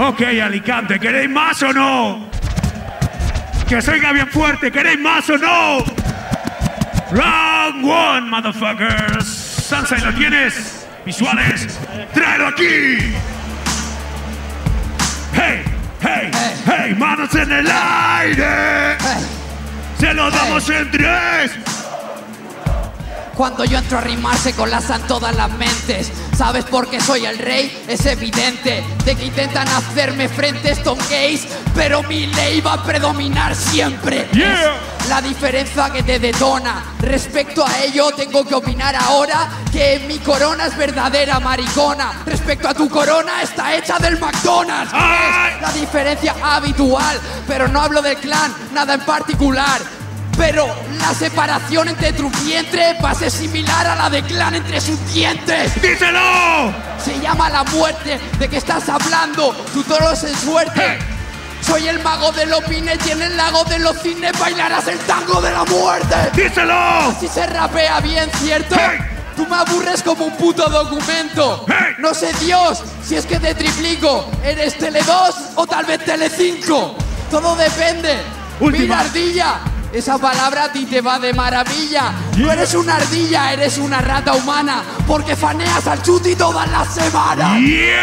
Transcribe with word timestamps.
Ok, 0.00 0.22
Alicante, 0.22 1.00
¿queréis 1.00 1.28
más 1.28 1.60
o 1.60 1.72
no? 1.72 2.30
Que 3.68 3.78
oiga 3.78 4.12
bien 4.12 4.28
fuerte, 4.28 4.70
¿queréis 4.70 5.00
más 5.00 5.28
o 5.28 5.36
no? 5.36 5.78
Round 7.10 7.84
one, 7.84 8.30
motherfuckers. 8.30 9.26
Sansai, 9.26 10.00
¿lo 10.02 10.14
tienes? 10.14 10.86
Visuales, 11.04 11.80
tráelo 12.14 12.46
aquí. 12.46 13.12
Hey, 15.34 15.64
hey, 16.00 16.30
hey, 16.64 16.94
manos 16.96 17.34
en 17.34 17.50
el 17.50 17.68
aire. 17.68 18.98
Se 19.98 20.14
lo 20.14 20.30
damos 20.30 20.70
en 20.70 20.90
tres. 20.92 21.58
Cuando 23.38 23.64
yo 23.64 23.78
entro 23.78 23.98
a 23.98 24.00
rimar 24.00 24.36
se 24.36 24.52
colapsan 24.52 25.06
todas 25.06 25.32
las 25.36 25.48
mentes. 25.52 26.10
¿Sabes 26.36 26.64
por 26.64 26.90
qué 26.90 27.00
soy 27.00 27.24
el 27.24 27.38
rey? 27.38 27.84
Es 27.86 28.04
evidente 28.04 28.82
de 29.04 29.14
que 29.14 29.26
intentan 29.26 29.68
hacerme 29.68 30.28
frente 30.28 30.72
estos 30.72 30.98
gays, 31.08 31.46
pero 31.72 32.02
mi 32.02 32.26
ley 32.26 32.60
va 32.60 32.72
a 32.72 32.82
predominar 32.82 33.54
siempre. 33.54 34.28
Yeah. 34.32 34.74
Es 34.98 35.08
la 35.08 35.22
diferencia 35.22 35.88
que 35.88 36.02
te 36.02 36.18
detona. 36.18 36.82
Respecto 36.98 37.64
a 37.64 37.78
ello, 37.84 38.10
tengo 38.10 38.44
que 38.44 38.56
opinar 38.56 38.96
ahora 38.96 39.48
que 39.70 40.04
mi 40.08 40.18
corona 40.18 40.66
es 40.66 40.76
verdadera 40.76 41.38
maricona. 41.38 42.24
Respecto 42.26 42.68
a 42.68 42.74
tu 42.74 42.88
corona, 42.88 43.40
está 43.40 43.72
hecha 43.76 44.00
del 44.00 44.18
McDonald's. 44.18 44.92
Ay. 44.92 45.54
Es 45.54 45.62
la 45.62 45.72
diferencia 45.74 46.34
habitual, 46.42 47.16
pero 47.46 47.68
no 47.68 47.82
hablo 47.82 48.02
del 48.02 48.16
clan, 48.16 48.52
nada 48.74 48.94
en 48.94 49.00
particular. 49.02 49.80
Pero 50.38 50.68
la 51.00 51.12
separación 51.14 51.88
entre 51.88 52.12
tu 52.12 52.30
vientre 52.44 52.96
va 53.04 53.10
a 53.10 53.14
ser 53.14 53.30
similar 53.30 53.86
a 53.88 53.96
la 53.96 54.08
de 54.08 54.22
clan 54.22 54.54
entre 54.54 54.80
sus 54.80 55.04
dientes. 55.12 55.74
¡Díselo! 55.82 56.72
Se 57.04 57.18
llama 57.20 57.50
la 57.50 57.64
muerte. 57.64 58.20
¿De 58.38 58.48
qué 58.48 58.58
estás 58.58 58.88
hablando? 58.88 59.52
Tu 59.74 59.82
toro 59.82 60.12
es 60.12 60.22
en 60.22 60.36
suerte. 60.36 60.80
Hey. 60.80 60.98
Soy 61.60 61.88
el 61.88 62.00
mago 62.04 62.30
de 62.30 62.46
los 62.46 62.62
pines 62.64 62.98
y 63.04 63.10
en 63.10 63.20
el 63.20 63.36
lago 63.36 63.64
de 63.64 63.80
los 63.80 64.00
cines 64.00 64.32
bailarás 64.38 64.86
el 64.86 64.98
tango 65.00 65.40
de 65.40 65.50
la 65.50 65.64
muerte. 65.64 66.14
¡Díselo! 66.34 67.16
Si 67.18 67.26
se 67.26 67.44
rapea 67.44 68.00
bien, 68.00 68.30
¿cierto? 68.40 68.76
Hey. 68.78 68.98
Tú 69.34 69.44
me 69.46 69.56
aburres 69.56 70.04
como 70.04 70.26
un 70.26 70.36
puto 70.36 70.68
documento. 70.68 71.66
Hey. 71.66 71.96
No 71.98 72.14
sé 72.14 72.32
Dios 72.34 72.84
si 73.02 73.16
es 73.16 73.26
que 73.26 73.40
te 73.40 73.56
triplico. 73.56 74.30
¿Eres 74.44 74.78
Tele 74.78 75.02
2 75.02 75.34
o 75.56 75.66
tal 75.66 75.84
vez 75.84 76.04
Tele 76.04 76.30
5? 76.30 76.96
Todo 77.28 77.56
depende. 77.56 78.18
Última. 78.60 78.82
Mira, 78.84 79.00
ardilla. 79.00 79.60
Esa 79.92 80.18
palabra 80.18 80.64
a 80.64 80.72
ti 80.72 80.84
te 80.84 81.00
va 81.00 81.18
de 81.18 81.32
maravilla. 81.32 82.12
No 82.36 82.52
eres 82.52 82.74
una 82.74 82.96
ardilla, 82.96 83.52
eres 83.52 83.78
una 83.78 84.00
rata 84.00 84.34
humana. 84.34 84.82
Porque 85.06 85.34
faneas 85.34 85.86
al 85.86 86.02
chuti 86.02 86.36
todas 86.36 86.70
las 86.70 86.94
semanas. 86.94 87.54
¡Tiempo! 87.56 87.96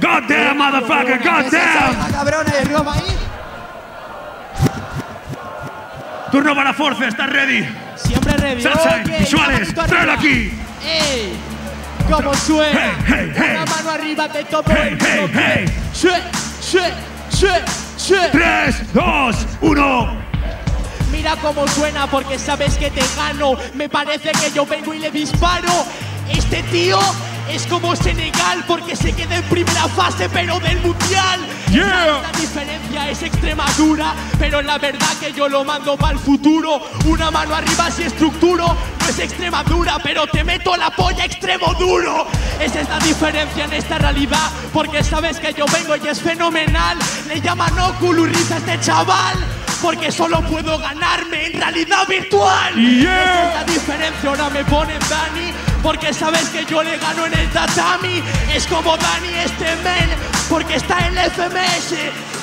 God 0.00 0.22
damn, 0.28 0.58
motherfucker, 0.58 1.18
god 1.18 1.50
damn. 1.50 2.12
cabrones, 2.12 2.72
Roma 2.72 2.92
ahí. 2.94 3.16
Turno 6.30 6.54
para 6.54 6.72
Force, 6.72 7.08
¿estás 7.08 7.28
ready? 7.30 7.66
Siempre 7.96 8.36
ready. 8.36 8.62
Sansai, 8.62 9.00
Ok, 9.02 9.18
visuales, 9.18 9.74
tráelo 9.74 10.12
aquí. 10.12 10.52
¡Ey! 10.84 11.36
¿Cómo 12.08 12.32
suena? 12.34 12.80
Hey, 12.80 12.92
hey, 13.06 13.32
hey. 13.36 13.50
Una 13.56 13.66
mano 13.66 13.90
arriba 13.90 14.28
te 14.28 14.38
Hey, 14.40 14.46
el 14.48 14.98
hey, 15.00 15.18
bloque. 15.18 15.44
hey. 15.44 15.64
Shue, 17.40 17.46
shue, 17.46 17.54
shue, 17.96 18.16
shue. 18.16 18.30
3, 18.32 18.92
2, 18.92 19.46
1. 19.62 20.20
Mira 21.10 21.36
cómo 21.40 21.66
suena 21.68 22.06
porque 22.06 22.38
sabes 22.38 22.76
que 22.76 22.90
te 22.90 23.00
gano. 23.16 23.54
Me 23.74 23.88
parece 23.88 24.32
que 24.32 24.52
yo 24.52 24.66
vengo 24.66 24.92
y 24.92 24.98
le 24.98 25.10
disparo. 25.10 25.72
Este 26.30 26.62
tío 26.64 26.98
es 27.54 27.66
como 27.66 27.96
Senegal 27.96 28.64
porque 28.66 28.94
se 28.94 29.12
queda 29.12 29.36
en 29.36 29.44
primera 29.44 29.88
fase 29.88 30.28
pero 30.28 30.60
del 30.60 30.80
mundial. 30.80 31.40
Yeah. 31.70 32.20
La 32.22 32.38
diferencia 32.38 33.10
es 33.10 33.22
Extremadura, 33.22 34.14
pero 34.38 34.60
la 34.62 34.78
verdad 34.78 35.08
que 35.20 35.32
yo 35.32 35.48
lo 35.48 35.64
mando 35.64 35.96
para 35.96 36.14
el 36.14 36.18
futuro. 36.18 36.82
Una 37.04 37.30
mano 37.30 37.54
arriba 37.54 37.90
si 37.90 38.02
estructuro, 38.02 38.66
no 38.66 39.08
es 39.08 39.18
Extremadura, 39.18 39.98
pero 40.02 40.26
te 40.26 40.44
meto 40.44 40.76
la 40.76 40.90
polla 40.90 41.24
extremo 41.24 41.74
duro. 41.74 42.26
Esa 42.60 42.80
es 42.80 42.88
la 42.88 42.98
diferencia 42.98 43.64
en 43.64 43.72
esta 43.72 43.98
realidad, 43.98 44.50
porque 44.72 45.02
sabes 45.04 45.38
que 45.38 45.52
yo 45.52 45.64
vengo 45.66 45.96
y 45.96 46.08
es 46.08 46.20
fenomenal. 46.20 46.98
Le 47.28 47.40
llaman 47.40 47.78
Oculus 47.78 48.28
Rift 48.28 48.52
a 48.52 48.56
este 48.58 48.80
chaval. 48.80 49.38
Porque 49.80 50.12
solo 50.12 50.42
puedo 50.42 50.78
ganarme 50.78 51.46
en 51.46 51.58
realidad 51.58 52.06
virtual. 52.06 52.74
Yeah. 52.74 53.22
Esa 53.22 53.48
es 53.48 53.54
la 53.54 53.64
diferencia, 53.64 54.28
ahora 54.28 54.50
me 54.50 54.62
ponen 54.64 54.98
Dani. 55.08 55.54
Porque 55.82 56.12
sabes 56.12 56.48
que 56.50 56.64
yo 56.64 56.82
le 56.82 56.98
gano 56.98 57.26
en 57.26 57.34
el 57.34 57.50
tatami. 57.50 58.22
Es 58.52 58.66
como 58.66 58.96
Dani 58.96 59.34
este 59.44 59.76
men. 59.76 60.10
Porque 60.48 60.76
está 60.76 61.06
en 61.06 61.16
el 61.16 61.30
FMS 61.30 61.94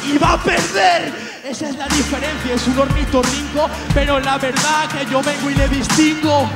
y 0.06 0.18
va 0.18 0.34
a 0.34 0.38
perder. 0.38 1.14
Esa 1.44 1.70
es 1.70 1.75
la 1.75 1.88
diferencia, 1.88 2.53
es 2.56 2.68
un 2.68 2.80
ornitorrinco. 2.80 3.70
Pero 3.94 4.20
la 4.20 4.38
verdad 4.38 4.90
que 4.92 5.06
yo 5.09 5.22
vengo 5.22 5.50
y 5.50 5.56
le 5.56 5.68
distingo. 5.70 6.50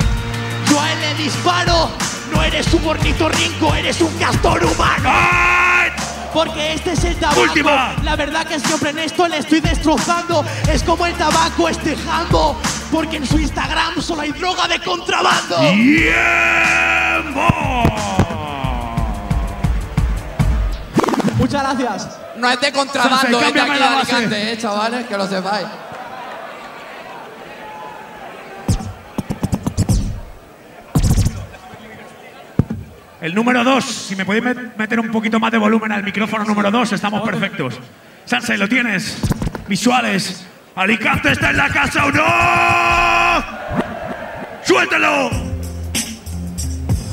Yo 0.69 0.80
a 0.80 0.92
él 0.92 1.00
le 1.02 1.24
disparo. 1.24 1.92
No 2.34 2.42
eres 2.42 2.74
un 2.74 2.88
ornitorrinco, 2.88 3.75
eres 3.75 4.02
un 4.02 4.18
castor 4.18 4.63
humano. 4.63 5.09
¡Ay! 5.12 5.92
Porque 6.34 6.74
este 6.74 6.94
es 6.94 7.03
el 7.03 7.16
tabaco. 7.18 7.42
Última. 7.42 7.94
La 8.03 8.16
verdad 8.16 8.46
que 8.46 8.59
siempre 8.59 8.92
en 8.92 9.00
esto 9.00 9.28
le 9.28 9.40
estoy 9.40 9.59
destrozando. 9.59 10.46
Es 10.72 10.81
como 10.84 11.06
el 11.06 11.13
tabaco 11.16 11.68
este 11.68 11.96
jambo. 11.98 12.58
Porque 12.91 13.18
en 13.18 13.25
su 13.25 13.40
Instagram 13.40 14.02
solo 14.02 14.22
hay 14.22 14.31
droga 14.31 14.68
de 14.68 14.79
contrabando. 14.79 15.57
¡Tiempo! 15.72 17.47
Muchas 21.38 21.63
gracias. 21.63 22.19
No 22.38 22.50
es 22.50 22.59
de 22.62 22.72
contrabando, 22.72 23.40
es 23.41 23.53
de 23.53 23.62
aquí 23.62 23.72
de. 23.80 23.84
Alicante, 23.85 24.53
eh, 24.53 24.57
chavales, 24.57 25.06
que 25.07 25.18
lo 25.18 25.28
sepáis. 25.28 25.68
El 33.22 33.35
número 33.35 33.63
2, 33.63 33.85
si 33.85 34.16
me 34.16 34.25
podéis 34.25 34.44
met- 34.44 34.75
meter 34.78 35.00
un 35.00 35.12
poquito 35.12 35.40
más 35.40 35.51
de 35.51 35.59
volumen 35.59 35.91
al 35.91 36.03
micrófono 36.03 36.44
número 36.44 36.72
2, 36.72 36.94
estamos 36.94 37.22
perfectos. 37.22 37.80
Sansai, 38.25 38.57
¿lo 38.57 38.68
tienes? 38.68 39.18
Visuales. 39.68 40.46
¿Alicante 40.75 41.33
está 41.33 41.49
en 41.49 41.57
la 41.57 41.69
casa 41.69 42.05
o 42.05 42.11
no? 42.11 42.23
¡Suéltalo! 44.63 45.27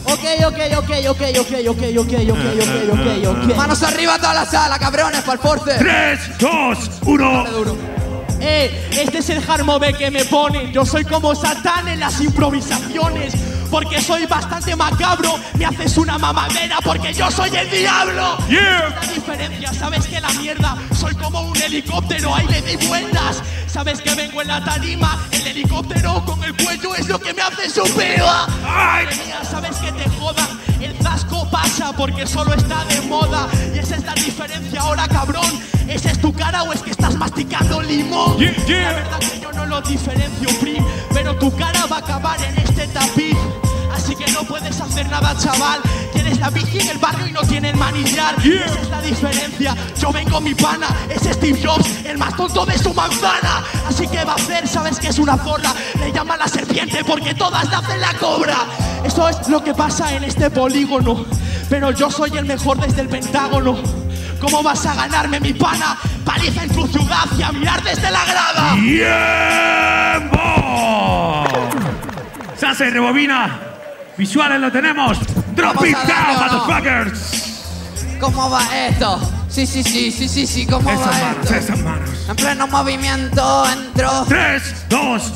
Ok, 0.04 0.24
ok, 0.46 0.58
ok, 0.78 0.91
ok, 1.08 1.22
ok, 1.41 1.52
ok, 1.69 1.69
ok, 1.69 1.82
ok, 1.98 2.12
ok, 2.30 2.44
ok, 2.92 3.06
ok. 3.26 3.56
Manos 3.56 3.82
arriba 3.82 4.14
a 4.14 4.19
toda 4.19 4.34
la 4.34 4.46
sala, 4.46 4.78
cabrones, 4.78 5.20
para 5.22 5.32
el 5.34 5.38
force. 5.41 5.74
3, 5.76 6.38
2, 6.38 6.91
1. 7.04 7.44
Duro. 7.50 7.76
Eh, 8.41 8.88
este 8.92 9.19
es 9.19 9.30
el 9.30 9.42
harmobe 9.50 9.92
que 9.94 10.10
me 10.10 10.25
ponen. 10.25 10.72
Yo 10.72 10.86
soy 10.86 11.04
como 11.04 11.34
Satán 11.34 11.88
en 11.88 11.98
las 11.98 12.20
improvisaciones. 12.20 13.34
Porque 13.71 14.01
soy 14.01 14.27
bastante 14.27 14.75
macabro. 14.75 15.39
Me 15.55 15.67
haces 15.67 15.97
una 15.99 16.19
mamadera 16.19 16.79
porque 16.83 17.12
yo 17.12 17.31
soy 17.31 17.55
el 17.56 17.71
diablo. 17.71 18.37
Yeah. 18.49 18.89
La 19.01 19.12
diferencia, 19.12 19.73
sabes 19.75 20.06
que 20.06 20.21
la 20.21 20.31
mierda 20.34 20.77
soy 20.95 21.15
como 21.15 21.43
un 21.43 21.56
helicóptero, 21.56 22.34
ahí 22.34 22.47
le 22.47 22.62
doy 22.62 22.87
vueltas. 22.87 23.43
Sabes 23.67 24.01
que 24.01 24.15
vengo 24.15 24.41
en 24.43 24.49
la 24.49 24.65
tarima, 24.65 25.19
el 25.31 25.47
helicóptero 25.47 26.25
con 26.25 26.43
el 26.43 26.55
cuello 26.56 26.95
es 26.95 27.09
lo 27.09 27.19
que 27.19 27.34
me 27.34 27.43
hace 27.43 27.69
super. 27.69 28.23
Ay. 28.23 29.06
Madre 29.06 29.25
mía, 29.25 29.41
sabes 29.45 29.77
que 29.77 29.93
te 29.93 30.09
jodan. 30.19 30.57
El 30.81 30.97
zasco 31.03 31.49
pasa 31.50 31.93
porque 31.93 32.27
solo 32.27 32.55
está 32.55 32.84
de 32.84 33.00
moda. 33.03 33.49
Y 33.75 33.78
esa 33.78 33.97
es 33.97 34.05
la 34.05 34.15
diferencia 34.15 34.81
ahora, 34.81 35.09
cabrón. 35.09 35.61
¿Esa 35.89 36.11
es 36.11 36.21
tu 36.21 36.33
cara 36.33 36.62
o 36.62 36.72
es 36.72 36.83
que 36.83 36.91
estás 36.91 37.16
masticando 37.16 37.83
limón? 37.83 38.39
Yeah, 38.39 38.55
yeah. 38.66 38.83
La 38.83 38.93
verdad 38.93 39.19
que 39.19 39.41
yo 39.41 39.53
no 39.53 39.67
lo 39.67 39.81
diferencio, 39.81 40.49
Prim. 40.61 40.84
Pero 41.12 41.37
tu 41.37 41.55
cara 41.56 41.87
va 41.87 41.97
a 41.97 41.99
acabar 42.00 42.38
en 42.43 42.58
este 42.58 42.87
tapiz. 42.88 43.37
Así 43.93 44.14
que 44.14 44.31
no 44.32 44.44
puedes 44.44 44.81
hacer 44.81 45.08
nada, 45.08 45.37
chaval. 45.37 45.81
Tienes 46.12 46.38
la 46.38 46.50
bici 46.50 46.79
en 46.79 46.88
el 46.91 46.99
barrio 46.99 47.26
y 47.26 47.32
no 47.32 47.41
tienen 47.43 47.76
manillar. 47.79 48.37
Yeah. 48.43 48.64
Esa 48.67 48.81
es 48.81 48.91
la 48.91 49.02
diferencia. 49.02 49.76
Yo 50.00 50.12
vengo 50.12 50.41
mi 50.41 50.55
pana, 50.55 50.87
es 51.08 51.23
Steve 51.23 51.58
Jobs, 51.61 52.05
el 52.05 52.19
más 52.19 52.37
tonto 52.37 52.64
de 52.64 52.79
su 52.79 52.94
manzana. 52.94 53.64
Así 53.88 54.06
que 54.06 54.25
va 54.25 54.32
a 54.32 54.37
hacer, 54.37 54.69
sabes 54.69 54.99
que 55.00 55.08
es 55.08 55.19
una 55.19 55.37
zorra. 55.38 55.75
Le 55.99 56.12
llama 56.12 56.37
la 56.37 56.47
serpiente 56.47 57.02
porque 57.05 57.35
todas 57.35 57.69
nacen 57.70 58.00
la 58.00 58.12
cobra. 58.14 58.56
Eso 59.05 59.29
es 59.29 59.49
lo 59.49 59.62
que 59.62 59.75
pasa 59.75 60.12
en 60.15 60.25
este 60.25 60.50
polígono. 60.50 61.25
Pero 61.69 61.91
yo 61.93 62.11
soy 62.11 62.31
el 62.37 62.45
mejor 62.47 62.79
desde 62.81 63.03
el 63.03 63.09
pentágono. 63.09 63.77
¿Cómo 64.41 64.62
vas 64.62 64.87
a 64.87 64.95
ganarme, 64.95 65.41
mi 65.41 65.53
pana? 65.53 65.99
Paliza 66.25 66.62
en 66.62 66.71
tu 66.71 66.87
ciudad 66.87 67.25
y 67.37 67.43
a 67.43 67.50
mirar 67.53 67.83
desde 67.83 68.11
la 68.11 68.25
grada. 68.25 68.75
¡Tiempo! 70.19 71.45
Sansai, 72.56 72.91
rebobina. 72.91 73.61
Visuales 74.17 74.61
lo 74.61 74.71
tenemos. 74.73 75.19
Drop 75.55 75.85
it 75.85 75.97
down, 75.97 76.37
motherfuckers. 76.39 77.45
¿Cómo 78.21 78.50
va 78.50 78.62
esto? 78.89 79.21
Sí, 79.49 79.67
sí, 79.67 79.83
sí, 79.83 80.11
sí, 80.11 80.29
sí, 80.29 80.47
sí, 80.47 80.67
¿cómo 80.67 80.91
Esas 80.91 81.06
va 81.06 81.12
manos, 81.12 81.45
esto? 81.45 81.55
esas 81.55 81.79
manos. 81.81 82.11
En 82.29 82.37
pleno 82.37 82.67
movimiento 82.67 83.65
entro. 83.71 84.25
3, 84.29 84.62
2, 84.89 85.33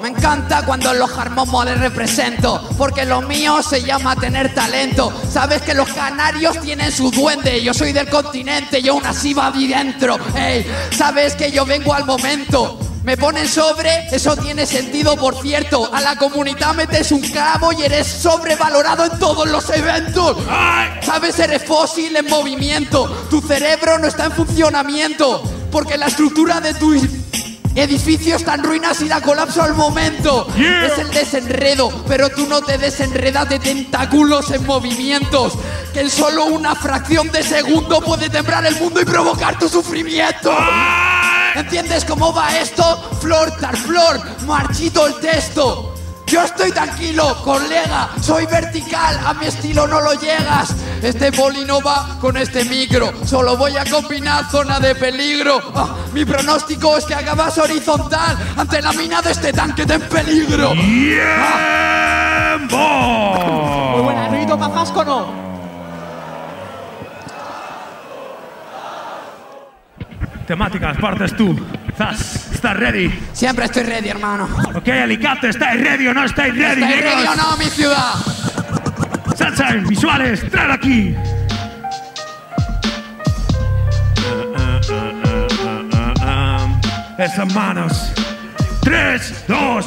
Me 0.00 0.08
encanta 0.08 0.62
cuando 0.66 0.92
los 0.92 1.10
Jarmomos 1.10 1.64
les 1.64 1.80
represento, 1.80 2.68
porque 2.76 3.04
lo 3.04 3.22
mío 3.22 3.62
se 3.62 3.82
llama 3.82 4.14
tener 4.14 4.54
talento. 4.54 5.12
Sabes 5.30 5.62
que 5.62 5.72
los 5.72 5.88
canarios 5.88 6.60
tienen 6.60 6.92
su 6.92 7.10
duende, 7.10 7.62
yo 7.62 7.72
soy 7.72 7.92
del 7.92 8.08
continente 8.10 8.78
y 8.78 8.88
aún 8.88 9.04
así 9.06 9.32
va 9.32 9.50
dentro. 9.50 10.18
Ey, 10.36 10.66
sabes 10.96 11.34
que 11.34 11.50
yo 11.50 11.64
vengo 11.64 11.94
al 11.94 12.04
momento. 12.04 12.78
Me 13.04 13.16
ponen 13.16 13.48
sobre, 13.48 14.08
eso 14.10 14.36
tiene 14.36 14.66
sentido, 14.66 15.16
por 15.16 15.40
cierto. 15.40 15.88
A 15.94 16.00
la 16.00 16.16
comunidad 16.16 16.74
metes 16.74 17.12
un 17.12 17.20
clavo 17.20 17.72
y 17.72 17.82
eres 17.84 18.06
sobrevalorado 18.06 19.04
en 19.04 19.18
todos 19.18 19.48
los 19.48 19.70
eventos. 19.70 20.36
Sabes, 21.02 21.38
eres 21.38 21.64
fósil 21.64 22.16
en 22.16 22.28
movimiento. 22.28 23.28
Tu 23.30 23.40
cerebro 23.40 23.98
no 23.98 24.08
está 24.08 24.24
en 24.24 24.32
funcionamiento, 24.32 25.42
porque 25.70 25.96
la 25.96 26.06
estructura 26.06 26.60
de 26.60 26.74
tu 26.74 26.94
edificio 27.78 28.36
está 28.36 28.54
en 28.54 28.64
ruinas 28.64 29.00
y 29.02 29.08
da 29.08 29.20
colapso 29.20 29.62
al 29.62 29.74
momento. 29.74 30.46
Es 30.56 30.98
el 30.98 31.10
desenredo, 31.10 31.90
pero 32.08 32.30
tú 32.30 32.46
no 32.46 32.62
te 32.62 32.78
desenredas 32.78 33.48
de 33.48 33.58
tentáculos 33.58 34.50
en 34.50 34.64
movimientos. 34.64 35.54
Que 35.92 36.00
en 36.00 36.10
solo 36.10 36.46
una 36.46 36.74
fracción 36.74 37.30
de 37.30 37.42
segundo 37.42 38.00
puede 38.00 38.30
temblar 38.30 38.64
el 38.66 38.76
mundo 38.76 39.00
y 39.00 39.04
provocar 39.04 39.58
tu 39.58 39.68
sufrimiento. 39.68 40.56
¿Entiendes 41.54 42.04
cómo 42.04 42.34
va 42.34 42.56
esto? 42.58 43.10
Flor 43.20 43.50
tras 43.58 43.78
flor, 43.78 44.20
marchito 44.46 45.06
el 45.06 45.14
texto. 45.20 45.95
Yo 46.26 46.42
estoy 46.42 46.72
tranquilo, 46.72 47.40
colega, 47.44 48.10
soy 48.20 48.46
vertical, 48.46 49.16
a 49.24 49.32
mi 49.34 49.46
estilo 49.46 49.86
no 49.86 50.00
lo 50.00 50.12
llegas. 50.14 50.74
Este 51.00 51.30
poli 51.30 51.64
no 51.64 51.80
va 51.80 52.18
con 52.20 52.36
este 52.36 52.64
micro, 52.64 53.12
solo 53.24 53.56
voy 53.56 53.76
a 53.76 53.84
combinar 53.84 54.50
zona 54.50 54.80
de 54.80 54.96
peligro. 54.96 55.60
Ah, 55.74 55.94
mi 56.12 56.24
pronóstico 56.24 56.96
es 56.96 57.04
que 57.04 57.14
acabas 57.14 57.56
horizontal 57.58 58.36
ante 58.56 58.82
la 58.82 58.92
mina 58.92 59.22
de 59.22 59.30
este 59.30 59.52
tanque 59.52 59.86
de 59.86 60.00
peligro. 60.00 60.72
¡Tiempo! 60.72 61.26
Muy 63.92 64.02
buena, 64.02 64.28
ruido 64.28 64.58
Pafasco 64.58 65.04
no. 65.04 65.46
Temáticas, 70.46 70.96
partes 70.98 71.36
tú. 71.36 71.56
Zas, 71.96 72.45
¿estás 72.66 72.80
ready? 72.80 73.20
Siempre 73.32 73.64
estoy 73.66 73.84
ready, 73.84 74.08
hermano. 74.08 74.48
Ok, 74.74 74.88
Alicante, 74.88 75.50
¿estáis 75.50 75.80
ready 75.80 76.08
o 76.08 76.14
no 76.14 76.24
estáis 76.24 76.52
ready? 76.56 76.82
¿Estáis 76.82 77.04
ready 77.04 77.26
o 77.28 77.36
no, 77.36 77.56
mi 77.56 77.66
ciudad? 77.66 78.14
Sunshine, 79.38 79.86
visuales, 79.86 80.50
traer 80.50 80.70
aquí. 80.72 81.14
Esas 87.16 87.54
manos. 87.54 88.12
Tres, 88.80 89.44
dos. 89.46 89.86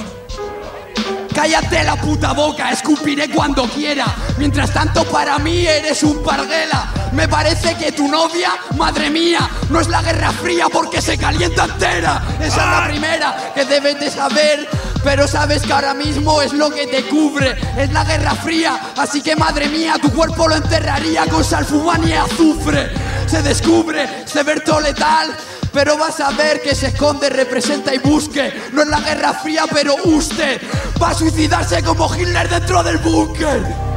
Cállate 1.35 1.83
la 1.83 1.97
puta 1.97 2.31
boca, 2.31 2.71
escupiré 2.71 3.29
cuando 3.29 3.63
quiera. 3.63 4.05
Mientras 4.37 4.73
tanto, 4.73 5.03
para 5.03 5.37
mí 5.39 5.65
eres 5.65 6.01
un 6.03 6.23
parguela. 6.23 6.98
Me 7.11 7.27
parece 7.27 7.75
que 7.75 7.91
tu 7.91 8.07
novia, 8.07 8.51
madre 8.77 9.09
mía, 9.09 9.49
no 9.69 9.79
es 9.79 9.87
la 9.87 10.01
guerra 10.01 10.31
fría 10.31 10.67
porque 10.71 11.01
se 11.01 11.17
calienta 11.17 11.65
entera. 11.65 12.21
Esa 12.39 12.45
es 12.45 12.55
la 12.55 12.87
primera 12.87 13.51
que 13.55 13.65
debes 13.65 13.99
de 13.99 14.11
saber. 14.11 14.69
Pero 15.03 15.27
sabes 15.27 15.63
que 15.63 15.71
ahora 15.71 15.93
mismo 15.93 16.41
es 16.41 16.51
lo 16.51 16.69
que 16.69 16.85
te 16.87 17.03
cubre, 17.03 17.55
es 17.77 17.91
la 17.91 18.03
guerra 18.03 18.35
fría. 18.35 18.79
Así 18.97 19.21
que 19.21 19.35
madre 19.35 19.69
mía, 19.69 19.95
tu 20.01 20.11
cuerpo 20.11 20.47
lo 20.47 20.55
enterraría 20.55 21.25
con 21.25 21.43
salfumán 21.43 22.07
y 22.07 22.13
azufre. 22.13 22.91
Se 23.25 23.41
descubre, 23.41 24.25
se 24.25 24.43
verto 24.43 24.79
letal. 24.79 25.35
Pero 25.71 25.97
vas 25.97 26.19
a 26.19 26.31
ver 26.31 26.61
que 26.61 26.73
se 26.73 26.87
esconde, 26.87 27.29
representa 27.29 27.93
y 27.93 27.99
busque. 27.99 28.51
No 28.73 28.81
es 28.81 28.87
la 28.87 28.99
guerra 28.99 29.33
fría, 29.33 29.65
pero 29.71 29.95
usted 30.03 30.61
va 31.01 31.09
a 31.09 31.13
suicidarse 31.13 31.83
como 31.83 32.13
Hitler 32.13 32.49
dentro 32.49 32.83
del 32.83 32.97
búnker. 32.97 33.88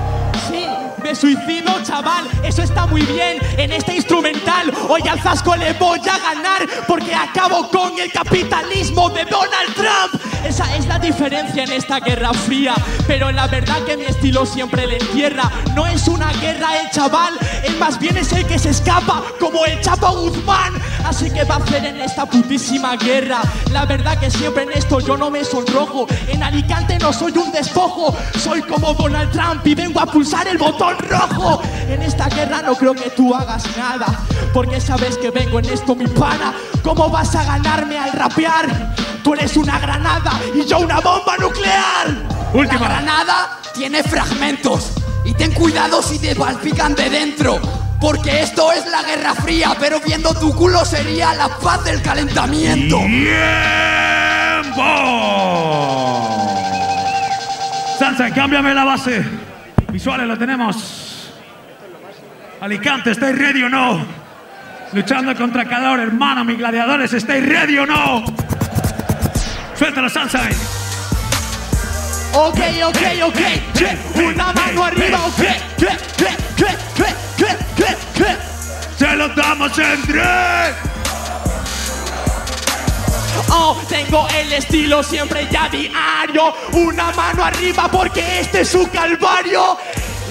Me 1.03 1.17
suicido, 1.17 1.83
chaval, 1.83 2.29
eso 2.45 2.63
está 2.63 2.87
muy 2.87 3.03
bien 3.03 3.39
en 3.57 3.73
este 3.73 3.97
instrumental. 3.97 4.73
Hoy 4.89 5.03
al 5.09 5.21
Zasco 5.21 5.57
le 5.57 5.73
voy 5.73 5.99
a 5.99 6.19
ganar 6.19 6.69
porque 6.87 7.13
acabo 7.15 7.69
con 7.71 7.99
el 7.99 8.11
capitalismo 8.13 9.11
de 9.11 9.25
Donald 9.25 9.75
Trump. 9.75 10.23
Esa 10.45 10.77
es 10.77 10.87
la 10.87 10.99
diferencia 10.99 11.65
en 11.65 11.73
esta 11.73 11.99
guerra 11.99 12.33
fría, 12.33 12.75
pero 13.07 13.33
la 13.33 13.47
verdad 13.47 13.83
que 13.85 13.97
mi 13.97 14.05
estilo 14.05 14.47
siempre 14.47 14.87
le 14.87 14.99
entierra. 14.99 15.51
No 15.75 15.87
es 15.87 16.07
una 16.07 16.33
guerra 16.35 16.81
el 16.81 16.91
chaval, 16.91 17.35
él 17.65 17.77
más 17.79 17.99
bien 17.99 18.17
es 18.17 18.33
el 18.33 18.47
que 18.47 18.59
se 18.59 18.71
escapa, 18.71 19.23
como 19.41 19.65
el 19.67 19.81
Chapo 19.81 20.09
Guzmán. 20.13 20.73
Así 21.05 21.31
que 21.31 21.45
va 21.45 21.57
a 21.57 21.59
hacer 21.59 21.85
en 21.85 22.01
esta 22.01 22.27
putísima 22.27 22.97
guerra. 22.97 23.41
La 23.73 23.85
verdad 23.85 24.19
que 24.19 24.31
siempre 24.31 24.63
en 24.65 24.73
esto 24.73 25.01
yo 25.01 25.17
no 25.17 25.31
me 25.31 25.45
sonrojo. 25.45 26.07
En 26.29 26.43
Alicante 26.43 26.99
no 26.99 27.13
soy 27.13 27.33
un 27.37 27.53
despojo, 27.53 28.17
soy 28.39 28.63
como 28.63 28.95
Donald 28.95 29.31
Trump 29.33 29.67
y 29.67 29.75
vengo 29.75 30.01
a 30.01 30.07
pulsar 30.07 30.47
el 30.49 30.59
botón 30.59 30.97
rojo. 30.99 31.63
En 31.89 32.03
esta 32.03 32.29
guerra 32.29 32.63
no 32.63 32.75
creo 32.75 32.95
que 32.95 33.11
tú 33.11 33.35
hagas 33.35 33.65
nada, 33.77 34.07
porque 34.53 34.81
sabes 34.81 35.19
que 35.19 35.31
vengo 35.31 35.59
en 35.59 35.67
esto, 35.67 35.95
mi 35.95 36.07
pana. 36.07 36.55
¿Cómo 36.83 37.09
vas 37.11 37.35
a 37.35 37.45
ganarme 37.45 37.99
al 37.99 38.13
rapear? 38.13 38.95
Tú 39.23 39.35
eres 39.35 39.57
una 39.57 39.79
granada 39.79 40.33
y 40.55 40.65
yo 40.65 40.79
una 40.79 41.01
bomba 41.01 41.37
nuclear. 41.39 42.09
La 42.53 42.61
Última. 42.61 42.89
granada 42.89 43.61
tiene 43.75 44.03
fragmentos. 44.03 44.93
Y 45.25 45.35
ten 45.35 45.53
cuidado 45.53 46.03
si 46.03 46.19
te 46.19 46.35
palpican 46.35 46.95
de 46.95 47.09
dentro. 47.09 47.82
Porque 48.03 48.43
esto 48.43 48.73
es 48.73 48.85
la 48.87 49.05
guerra 49.05 49.33
fría, 49.33 49.77
pero 49.79 50.01
viendo 50.01 50.35
tu 50.35 50.53
culo 50.57 50.85
sería 50.85 51.33
la 51.35 51.49
paz 51.49 51.85
del 51.85 52.03
calentamiento. 52.03 52.99
¡Tiempo! 52.99 53.33
Sunshine, 57.97 58.35
cámbiame 58.35 58.75
la 58.75 58.83
base. 58.83 59.25
Visuales 59.93 60.27
lo 60.27 60.37
tenemos. 60.37 61.31
Alicante, 62.61 63.13
¿estáis 63.13 63.39
ready 63.39 63.63
o 63.63 63.69
no? 63.69 64.05
Luchando 64.95 65.37
contra 65.37 65.65
calor, 65.65 66.01
hermano, 66.01 66.45
mis 66.45 66.59
gladiadores, 66.59 67.13
¿estáis 67.13 67.47
ready 67.47 67.79
o 67.79 67.87
no? 67.87 68.25
Suéltalo, 69.77 70.11
Sunshine. 70.11 70.82
Ok, 72.35 72.59
ok, 72.87 73.03
ok. 73.25 73.41
che, 73.75 73.99
Una 74.15 74.53
mano 74.53 74.83
arriba, 74.85 75.27
ok. 75.27 75.45
che, 75.77 75.97
che. 76.17 76.37
Se 78.97 79.17
lo 79.17 79.29
damos 79.29 79.77
en 79.79 80.03
tres. 80.03 80.75
Oh, 83.51 83.77
tengo 83.89 84.27
el 84.35 84.53
estilo 84.53 85.03
siempre 85.03 85.47
ya 85.51 85.69
diario. 85.69 86.55
Una 86.73 87.11
mano 87.13 87.45
arriba 87.45 87.89
porque 87.91 88.41
este 88.41 88.61
es 88.63 88.69
su 88.69 88.89
calvario. 88.91 89.77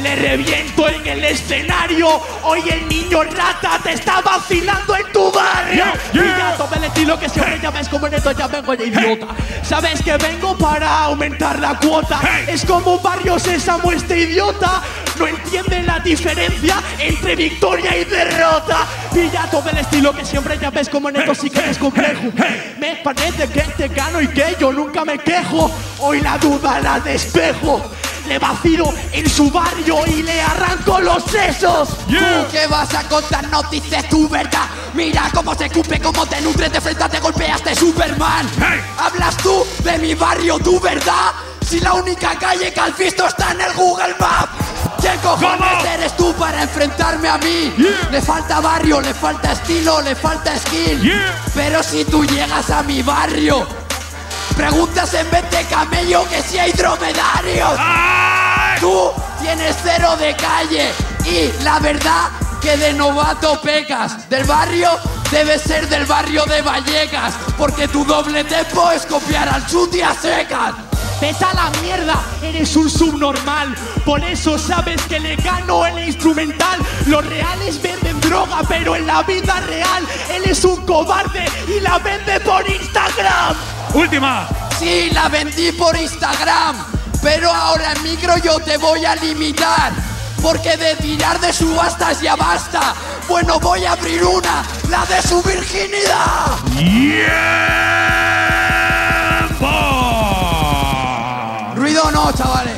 Le 0.01 0.15
reviento 0.15 0.89
en 0.89 1.05
el 1.05 1.23
escenario. 1.23 2.07
Hoy 2.43 2.61
el 2.67 2.87
niño 2.87 3.21
rata 3.23 3.79
te 3.83 3.93
está 3.93 4.19
vacilando 4.21 4.95
en 4.95 5.11
tu 5.11 5.31
barrio. 5.31 5.83
Yeah, 5.83 6.11
yeah. 6.13 6.23
Y 6.23 6.27
ya 6.39 6.57
toma 6.57 6.75
el 6.77 6.83
estilo 6.85 7.19
que 7.19 7.29
siempre 7.29 7.59
ya 7.61 7.69
ves 7.69 7.87
como 7.87 8.07
en 8.07 8.15
esto 8.15 8.31
ya 8.31 8.47
vengo 8.47 8.75
de 8.75 8.87
idiota. 8.87 9.27
Sabes 9.61 10.01
que 10.01 10.17
vengo 10.17 10.57
para 10.57 11.03
aumentar 11.03 11.59
la 11.59 11.77
cuota. 11.77 12.19
Hey. 12.23 12.45
Es 12.47 12.65
como 12.65 12.99
Barrio 12.99 13.37
Sésamo 13.37 13.91
este 13.91 14.21
idiota. 14.21 14.81
No 15.19 15.27
entiende 15.27 15.83
la 15.83 15.99
diferencia 15.99 16.81
entre 16.97 17.35
victoria 17.35 17.95
y 17.95 18.03
derrota. 18.05 18.87
Y 19.13 19.29
ya 19.29 19.51
todo 19.51 19.69
el 19.69 19.77
estilo 19.77 20.13
que 20.15 20.25
siempre 20.25 20.57
ya 20.57 20.71
ves 20.71 20.89
como 20.89 21.09
en 21.09 21.17
esto 21.17 21.35
sí 21.35 21.49
que 21.51 21.69
es 21.69 21.77
complejo. 21.77 22.31
Me 22.79 22.95
parece 23.03 23.47
que 23.49 23.61
te 23.61 23.87
gano 23.89 24.19
y 24.19 24.27
que 24.29 24.55
yo 24.59 24.71
nunca 24.73 25.05
me 25.05 25.19
quejo. 25.19 25.69
Hoy 25.99 26.21
la 26.21 26.39
duda 26.39 26.79
la 26.79 26.99
despejo. 26.99 27.91
Le 28.27 28.39
vacilo 28.39 28.93
en 29.11 29.29
su 29.29 29.49
barrio 29.51 30.05
y 30.07 30.23
le 30.23 30.41
arranco 30.41 30.99
los 30.99 31.23
sesos. 31.23 31.89
¿Tú 32.07 32.47
qué 32.51 32.67
vas 32.67 32.93
a 32.93 33.03
contar? 33.09 33.47
No 33.49 33.61
dices 33.63 34.07
tu 34.09 34.27
verdad. 34.29 34.67
Mira 34.93 35.29
cómo 35.33 35.55
se 35.55 35.69
cupe, 35.69 35.99
cómo 35.99 36.25
te 36.25 36.41
nutre, 36.41 36.69
de 36.69 36.79
frente 36.79 37.09
te 37.09 37.19
golpeaste 37.19 37.75
Superman. 37.75 38.49
Hey. 38.57 38.79
¿Hablas 38.97 39.37
tú 39.37 39.65
de 39.83 39.97
mi 39.97 40.13
barrio, 40.13 40.59
tu 40.59 40.79
verdad? 40.79 41.31
Si 41.65 41.79
la 41.79 41.93
única 41.93 42.37
calle 42.37 42.73
que 42.73 42.79
has 42.79 42.97
visto 42.97 43.25
está 43.25 43.51
en 43.51 43.61
el 43.61 43.73
Google 43.73 44.15
Map. 44.19 44.49
¿Qué 45.01 45.15
cojones 45.23 45.85
eres 45.85 46.15
tú 46.15 46.33
para 46.33 46.61
enfrentarme 46.61 47.27
a 47.27 47.37
mí? 47.39 47.73
Yeah. 47.77 48.09
Le 48.11 48.21
falta 48.21 48.59
barrio, 48.59 49.01
le 49.01 49.13
falta 49.13 49.53
estilo, 49.53 50.01
le 50.01 50.15
falta 50.15 50.57
skill. 50.59 51.01
Yeah. 51.01 51.43
Pero 51.55 51.81
si 51.81 52.05
tú 52.05 52.23
llegas 52.23 52.69
a 52.69 52.83
mi 52.83 53.01
barrio, 53.01 53.65
preguntas 54.61 55.11
en 55.15 55.31
vez 55.31 55.49
de 55.49 55.63
camello 55.65 56.23
que 56.29 56.39
si 56.43 56.59
hay 56.59 56.71
dromedarios. 56.73 57.71
¡Ay! 57.79 58.79
Tú 58.79 59.11
tienes 59.41 59.75
cero 59.81 60.15
de 60.17 60.35
calle 60.35 60.91
y 61.25 61.63
la 61.63 61.79
verdad 61.79 62.29
que 62.61 62.77
de 62.77 62.93
novato 62.93 63.59
pecas. 63.59 64.29
Del 64.29 64.43
barrio 64.43 64.91
debes 65.31 65.63
ser 65.63 65.89
del 65.89 66.05
barrio 66.05 66.45
de 66.45 66.61
Vallecas, 66.61 67.33
porque 67.57 67.87
tu 67.87 68.05
doble 68.05 68.43
tempo 68.43 68.91
es 68.91 69.03
copiar 69.07 69.49
al 69.49 69.65
chuti 69.65 70.01
a 70.01 70.13
secas. 70.13 70.75
Pesa 71.19 71.51
la 71.55 71.71
mierda, 71.81 72.21
eres 72.43 72.75
un 72.75 72.87
subnormal. 72.87 73.75
Por 74.05 74.23
eso 74.23 74.59
sabes 74.59 75.01
que 75.09 75.19
le 75.19 75.37
gano 75.37 75.87
el 75.87 76.03
instrumental. 76.03 76.79
Los 77.07 77.25
reales 77.25 77.81
venden 77.81 78.21
droga, 78.21 78.61
pero 78.69 78.95
en 78.95 79.07
la 79.07 79.23
vida 79.23 79.59
real 79.61 80.05
él 80.31 80.43
es 80.45 80.63
un 80.63 80.85
cobarde 80.85 81.45
y 81.67 81.79
la 81.79 81.97
vende 81.97 82.39
por 82.41 82.69
Instagram. 82.69 83.80
Última. 83.93 84.47
sí, 84.79 85.09
la 85.11 85.27
vendí 85.29 85.71
por 85.73 85.95
Instagram. 85.95 86.77
Pero 87.21 87.51
ahora 87.51 87.93
en 87.93 88.03
micro 88.03 88.37
yo 88.37 88.59
te 88.59 88.77
voy 88.77 89.05
a 89.05 89.15
limitar. 89.15 89.91
Porque 90.41 90.75
de 90.75 90.95
tirar 90.95 91.39
de 91.39 91.53
subastas 91.53 92.21
ya 92.21 92.35
basta. 92.35 92.93
Bueno, 93.27 93.59
voy 93.59 93.85
a 93.85 93.91
abrir 93.91 94.23
una, 94.23 94.63
la 94.89 95.05
de 95.05 95.21
su 95.21 95.41
virginidad. 95.43 96.57
¡Tiempo! 96.75 97.31
Ruido 101.75 102.11
no, 102.11 102.31
chavales. 102.31 102.73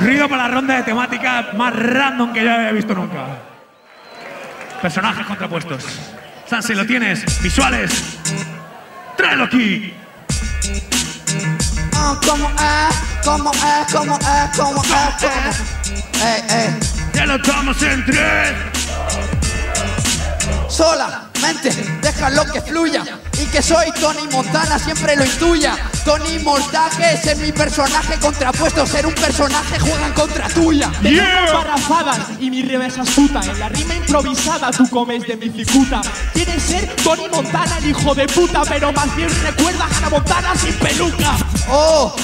Ruido 0.00 0.28
para 0.28 0.44
la 0.44 0.54
ronda 0.54 0.76
de 0.76 0.82
temática 0.82 1.48
más 1.56 1.74
random 1.74 2.32
que 2.32 2.44
yo 2.44 2.52
haya 2.52 2.72
visto 2.72 2.94
nunca. 2.94 3.24
Personajes 4.82 5.26
contrapuestos. 5.26 5.84
Sansi, 6.48 6.74
lo 6.74 6.86
tienes. 6.86 7.42
Visuales. 7.42 7.90
Tráelo 9.16 9.44
aquí. 9.44 9.92
Ah, 11.94 12.18
como 12.26 12.48
es, 12.48 13.24
como 13.24 13.52
es, 13.52 13.92
como 13.92 14.14
es, 14.16 14.56
como 14.56 14.82
es, 14.82 14.90
como. 15.20 16.24
Ey, 16.24 16.42
ey. 16.48 16.78
Ya 17.12 17.26
lo 17.26 17.34
estamos 17.34 17.82
en 17.82 18.04
tres. 18.06 18.54
Solamente 21.38 21.70
déjalo 22.02 22.44
que 22.52 22.60
fluya 22.60 23.04
y 23.40 23.46
que 23.46 23.62
soy 23.62 23.86
Tony 24.00 24.26
Montana 24.32 24.76
siempre 24.76 25.14
lo 25.14 25.24
intuya. 25.24 25.76
Tony 26.04 26.40
Montaje 26.40 27.14
es 27.14 27.38
mi 27.38 27.52
personaje 27.52 28.18
contrapuesto, 28.18 28.84
ser 28.84 29.06
un 29.06 29.14
personaje 29.14 29.78
juegan 29.78 30.12
contra 30.14 30.48
tuya. 30.48 30.90
Yeah. 31.00 31.52
barrafadas 31.52 32.18
y 32.40 32.50
mi 32.50 32.62
revés 32.62 32.98
astuta. 32.98 33.40
En 33.40 33.60
la 33.60 33.68
rima 33.68 33.94
improvisada 33.94 34.72
tú 34.72 34.88
comes 34.90 35.28
de 35.28 35.36
mi 35.36 35.48
cicuta. 35.50 36.00
Quieres 36.34 36.60
ser 36.60 36.96
Tony 37.04 37.28
Montana, 37.28 37.78
el 37.78 37.90
hijo 37.90 38.14
de 38.16 38.26
puta, 38.26 38.62
pero 38.68 38.92
más 38.92 39.14
bien 39.14 39.30
recuerda 39.42 39.84
a 39.84 39.96
Hannah 39.96 40.10
Montana 40.10 40.56
sin 40.56 40.74
peluca. 40.74 41.36
Oh, 41.70 42.16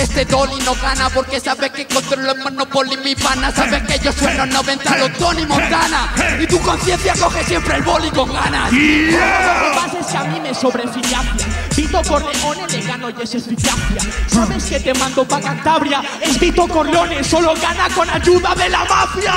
este 0.00 0.24
Tony 0.24 0.58
no 0.64 0.74
gana 0.76 1.10
porque 1.10 1.40
sabe 1.40 1.70
que 1.70 1.86
controla 1.86 2.32
el 2.32 2.38
Monopoly 2.38 2.96
mi 2.98 3.14
pana. 3.14 3.52
Sabe 3.52 3.82
que 3.84 3.98
yo 3.98 4.12
sueno 4.12 4.46
90 4.46 4.96
los 4.98 5.12
Tony 5.14 5.44
Montana 5.46 6.12
y 6.40 6.46
tu 6.46 6.58
conciencia 6.60 7.14
coge 7.14 7.44
siempre 7.44 7.76
el 7.76 7.82
boli 7.82 8.10
con 8.10 8.32
ganas. 8.32 8.72
Lo 8.72 8.78
que 8.78 9.18
pasa 9.74 9.98
es 10.00 10.06
que 10.06 10.16
a 10.16 10.24
mí 10.24 10.40
me 10.40 10.54
sobrefilacia. 10.54 11.46
Vito 11.76 12.02
Corleone 12.02 12.66
le 12.68 12.82
gano 12.82 13.10
y 13.10 13.22
es 13.22 13.34
eficacia. 13.34 14.12
Sabes 14.26 14.64
que 14.64 14.80
te 14.80 14.94
mando 14.94 15.26
pa' 15.26 15.40
Cantabria. 15.40 16.02
Es 16.20 16.38
Vito 16.38 16.66
Corleone, 16.66 17.22
solo 17.24 17.54
gana 17.54 17.88
con 17.94 18.08
ayuda 18.08 18.54
de 18.54 18.68
la 18.68 18.84
mafia. 18.84 19.34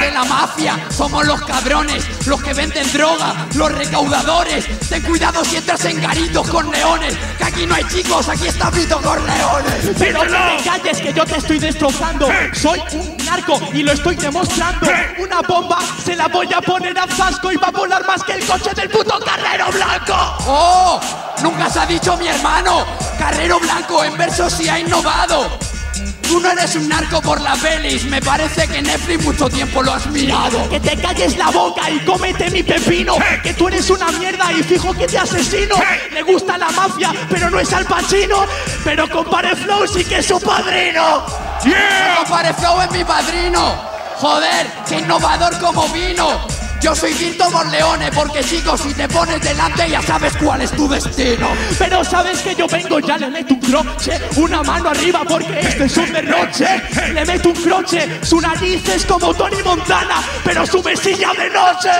de 0.00 0.10
la 0.12 0.24
mafia. 0.24 0.86
Somos 0.90 1.26
los 1.26 1.40
cabrones, 1.42 2.04
los 2.26 2.42
que 2.42 2.54
venden 2.54 2.90
droga, 2.92 3.46
los 3.54 3.72
recaudadores. 3.72 4.66
Ten 4.88 5.02
cuidado 5.02 5.44
si 5.44 5.56
entras 5.56 5.84
en 5.84 6.00
garitos 6.00 6.48
con 6.48 6.70
leones, 6.70 7.16
que 7.38 7.44
aquí 7.44 7.66
no 7.66 7.74
hay 7.74 7.84
chicos, 7.84 8.28
aquí 8.28 8.46
está 8.46 8.70
Vito 8.70 9.00
Corleone. 9.00 9.95
Pero 9.98 10.22
Díselo. 10.22 10.56
te 10.56 10.64
calles 10.64 11.00
que 11.00 11.12
yo 11.12 11.24
te 11.24 11.36
estoy 11.36 11.58
destrozando. 11.58 12.28
Soy 12.52 12.82
un 12.92 13.16
narco 13.24 13.58
y 13.72 13.82
lo 13.82 13.92
estoy 13.92 14.16
demostrando. 14.16 14.90
Una 15.18 15.40
bomba 15.42 15.78
se 16.04 16.14
la 16.14 16.28
voy 16.28 16.52
a 16.52 16.60
poner 16.60 16.98
a 16.98 17.06
Zasco 17.06 17.50
y 17.52 17.56
va 17.56 17.68
a 17.68 17.70
volar 17.70 18.06
más 18.06 18.22
que 18.22 18.32
el 18.32 18.46
coche 18.46 18.70
del 18.74 18.90
puto 18.90 19.18
carrero 19.20 19.70
blanco. 19.72 20.14
¡Oh! 20.46 21.00
Nunca 21.42 21.68
se 21.70 21.80
ha 21.80 21.86
dicho 21.86 22.16
mi 22.16 22.28
hermano. 22.28 22.84
Carrero 23.18 23.58
Blanco 23.60 24.04
en 24.04 24.16
verso 24.16 24.48
sí 24.48 24.68
ha 24.68 24.78
innovado. 24.78 25.58
Tú 26.28 26.40
no 26.40 26.50
eres 26.50 26.74
un 26.74 26.88
narco 26.88 27.22
por 27.22 27.40
la 27.40 27.54
pelis, 27.54 28.04
me 28.04 28.20
parece 28.20 28.66
que 28.66 28.82
Netflix 28.82 29.24
mucho 29.24 29.48
tiempo 29.48 29.82
lo 29.82 29.92
has 29.92 30.06
mirado. 30.08 30.68
Que 30.68 30.80
te 30.80 30.96
calles 30.96 31.36
la 31.36 31.50
boca 31.50 31.88
y 31.88 32.00
cómete 32.00 32.50
mi 32.50 32.62
pepino. 32.62 33.14
Que 33.42 33.54
tú 33.54 33.68
eres 33.68 33.88
una 33.90 34.10
mierda 34.12 34.52
y 34.52 34.62
fijo 34.62 34.92
que 34.92 35.06
te 35.06 35.18
asesino. 35.18 35.76
Le 36.12 36.22
gusta 36.22 36.58
la 36.58 36.70
mafia, 36.70 37.12
pero 37.30 37.48
no 37.48 37.60
es 37.60 37.72
al 37.72 37.86
pachino. 37.86 38.44
Pero 38.84 39.08
compare 39.08 39.54
Flow 39.54 39.86
sí 39.86 40.04
que 40.04 40.18
es 40.18 40.26
su 40.26 40.40
padrino. 40.40 41.24
Yeah. 41.64 42.16
Compare 42.18 42.54
Flow 42.54 42.80
es 42.82 42.90
mi 42.90 43.04
padrino. 43.04 43.80
Joder, 44.18 44.66
qué 44.88 44.98
innovador 44.98 45.58
como 45.60 45.88
vino. 45.88 46.55
Yo 46.86 46.94
soy 46.94 47.14
Vito 47.14 47.50
Corleone 47.50 48.12
porque 48.12 48.44
chicos, 48.44 48.80
si 48.80 48.94
te 48.94 49.08
pones 49.08 49.40
delante 49.40 49.90
ya 49.90 50.00
sabes 50.00 50.36
cuál 50.36 50.60
es 50.60 50.70
tu 50.70 50.88
destino. 50.88 51.48
Pero 51.76 52.04
sabes 52.04 52.40
que 52.42 52.54
yo 52.54 52.68
vengo, 52.68 53.00
ya 53.00 53.18
le 53.18 53.28
meto 53.28 53.54
un 53.54 53.60
croche, 53.60 54.20
una 54.36 54.62
mano 54.62 54.90
arriba 54.90 55.22
porque 55.28 55.58
este 55.58 55.86
es 55.86 55.96
un 55.96 56.12
derroche. 56.12 56.80
Le 57.12 57.24
meto 57.24 57.48
un 57.48 57.56
croche, 57.56 58.20
su 58.22 58.40
nariz 58.40 58.88
es 58.88 59.04
como 59.04 59.34
Tony 59.34 59.64
Montana, 59.64 60.22
pero 60.44 60.64
su 60.64 60.80
mesilla 60.80 61.32
de 61.32 61.50
noche. 61.50 61.90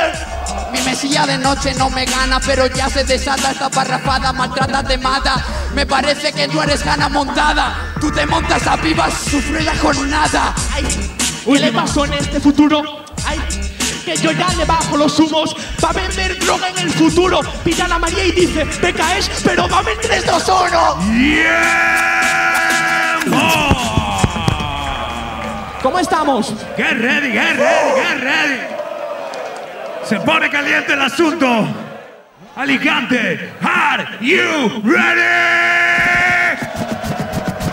Mi 0.71 0.81
mesilla 0.83 1.27
de 1.27 1.39
noche 1.39 1.75
no 1.75 1.91
me 1.91 2.05
gana, 2.05 2.39
pero 2.39 2.69
ya 2.69 2.89
se 2.89 3.03
desata 3.03 3.51
esta 3.51 3.69
parrafada, 3.69 4.33
maltrata, 4.33 4.85
te 4.85 4.99
mata. 4.99 5.45
Me 5.75 5.85
parece 5.85 6.33
que 6.33 6.47
tú 6.47 6.63
eres 6.63 6.85
gana 6.85 7.09
montada. 7.09 7.93
Tú 8.01 8.13
te 8.13 8.25
montas 8.25 8.65
a 8.69 8.77
vivas, 8.77 9.15
sufre 9.15 9.65
la 9.65 9.77
jornada. 9.79 10.55
Ay, 10.73 10.87
¿qué 11.45 11.59
le 11.59 11.73
pasó 11.73 12.05
en 12.05 12.13
este 12.13 12.39
futuro? 12.39 13.05
Ay, 13.27 13.41
que 14.07 14.17
yo 14.17 14.31
ya 14.31 14.49
le 14.57 14.65
bajo 14.65 14.97
los 14.97 15.19
humos 15.19 15.57
Va 15.85 15.91
a 15.91 15.93
vender 15.93 16.39
droga 16.39 16.69
en 16.69 16.79
el 16.79 16.91
futuro 16.91 17.41
Pilla 17.65 17.87
a 17.87 17.89
la 17.89 17.99
María 17.99 18.25
y 18.25 18.31
dice, 18.31 18.65
PKS, 18.65 19.43
pero 19.45 19.67
dame 19.67 19.93
el 19.93 19.99
3, 19.99 20.25
2, 20.27 20.49
1 20.49 20.99
¡Tiempo! 23.25 23.77
¿Cómo 25.83 25.99
estamos? 25.99 26.55
Get 26.77 26.99
ready, 27.01 27.33
get 27.33 27.57
ready, 27.57 28.01
get 28.01 28.21
ready. 28.23 28.61
Se 30.05 30.19
pone 30.21 30.51
caliente 30.51 30.95
el 30.95 31.03
asunto. 31.03 31.67
Alicante, 32.57 33.53
are 33.63 34.05
you 34.21 34.83
ready? 34.83 35.21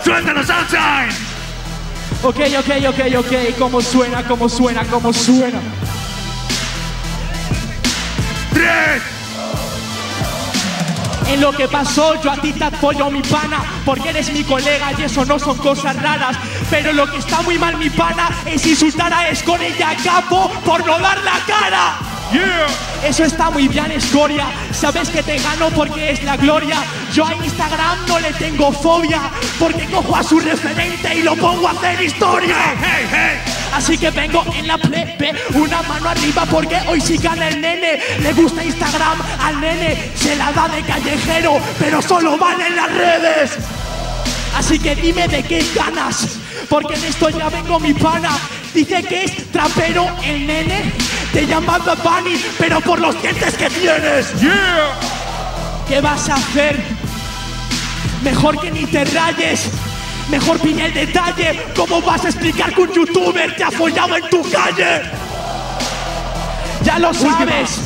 Suéltalo, 0.04 0.44
Sunshine. 0.44 1.10
Ok, 2.22 2.40
ok, 2.58 2.70
ok, 2.88 3.00
ok 3.18 3.58
¿Cómo 3.58 3.80
suena, 3.80 4.22
cómo 4.22 4.48
suena, 4.48 4.84
cómo 4.84 5.12
suena? 5.12 5.60
Tres, 8.54 9.02
En 11.26 11.40
lo 11.40 11.52
que 11.52 11.66
pasó, 11.68 12.20
yo 12.22 12.30
a 12.30 12.36
ti 12.36 12.52
te 12.52 12.64
apoyo, 12.64 13.10
mi 13.10 13.22
pana, 13.22 13.64
porque 13.84 14.10
eres 14.10 14.32
mi 14.32 14.44
colega 14.44 14.92
y 14.96 15.02
eso 15.02 15.24
no 15.24 15.38
son 15.38 15.58
cosas 15.58 16.00
raras. 16.00 16.36
Pero 16.70 16.92
lo 16.92 17.10
que 17.10 17.18
está 17.18 17.42
muy 17.42 17.58
mal, 17.58 17.76
mi 17.76 17.90
pana, 17.90 18.30
es 18.46 18.64
insultar 18.66 19.12
a 19.12 19.28
Escoria 19.28 19.68
y 19.68 19.82
a 19.82 19.96
Capo 19.96 20.50
por 20.64 20.86
no 20.86 20.98
dar 20.98 21.18
la 21.24 21.40
cara. 21.46 21.98
yeah. 22.32 22.66
Eso 23.04 23.24
está 23.24 23.50
muy 23.50 23.68
bien, 23.68 23.90
escoria. 23.92 24.46
Sabes 24.72 25.10
que 25.10 25.22
te 25.22 25.36
gano 25.38 25.68
porque 25.70 26.10
es 26.10 26.22
la 26.22 26.38
gloria. 26.38 26.76
Yo 27.12 27.26
a 27.26 27.34
Instagram 27.34 28.06
no 28.06 28.18
le 28.18 28.32
tengo 28.32 28.72
fobia, 28.72 29.30
porque 29.58 29.84
cojo 29.86 30.16
a 30.16 30.22
su 30.22 30.40
referente 30.40 31.14
y 31.14 31.22
lo 31.22 31.36
pongo 31.36 31.68
a 31.68 31.72
hacer 31.72 32.00
historia. 32.00 32.56
Hey, 32.80 33.06
hey. 33.10 33.63
Así 33.74 33.98
que 33.98 34.10
vengo 34.10 34.44
en 34.56 34.68
la 34.68 34.78
plebe, 34.78 35.34
una 35.52 35.82
mano 35.82 36.08
arriba 36.08 36.46
porque 36.46 36.78
hoy 36.86 37.00
sí 37.00 37.18
gana 37.18 37.48
el 37.48 37.60
nene. 37.60 38.00
Le 38.20 38.32
gusta 38.32 38.62
Instagram 38.62 39.18
al 39.40 39.60
nene, 39.60 40.12
se 40.14 40.36
la 40.36 40.52
da 40.52 40.68
de 40.68 40.80
callejero, 40.82 41.60
pero 41.78 42.00
solo 42.00 42.38
vale 42.38 42.68
en 42.68 42.76
las 42.76 42.92
redes. 42.92 43.50
Así 44.56 44.78
que 44.78 44.94
dime 44.94 45.26
de 45.26 45.42
qué 45.42 45.66
ganas, 45.74 46.38
porque 46.68 46.94
en 46.94 47.04
esto 47.04 47.30
ya 47.30 47.48
vengo 47.48 47.80
mi 47.80 47.92
pana. 47.92 48.38
Dice 48.72 49.02
que 49.02 49.24
es 49.24 49.50
trapero 49.50 50.06
el 50.24 50.46
nene, 50.46 50.92
te 51.32 51.44
llama 51.44 51.78
Bad 51.78 51.98
Bunny, 51.98 52.40
pero 52.56 52.80
por 52.80 53.00
los 53.00 53.20
dientes 53.20 53.54
que 53.54 53.68
tienes. 53.70 54.40
Yeah. 54.40 54.92
¿Qué 55.88 56.00
vas 56.00 56.28
a 56.28 56.36
hacer? 56.36 56.80
Mejor 58.22 58.60
que 58.60 58.70
ni 58.70 58.86
te 58.86 59.04
rayes. 59.04 59.68
Mejor 60.30 60.58
pilla 60.60 60.86
el 60.86 60.94
detalle. 60.94 61.60
¿Cómo 61.76 62.00
vas 62.00 62.24
a 62.24 62.28
explicar 62.28 62.74
que 62.74 62.80
un 62.80 62.92
youtuber 62.92 63.54
te 63.56 63.64
ha 63.64 63.70
follado 63.70 64.16
en 64.16 64.28
tu 64.30 64.42
calle? 64.50 65.02
Ya 66.82 66.98
lo 66.98 67.12
sabes. 67.12 67.80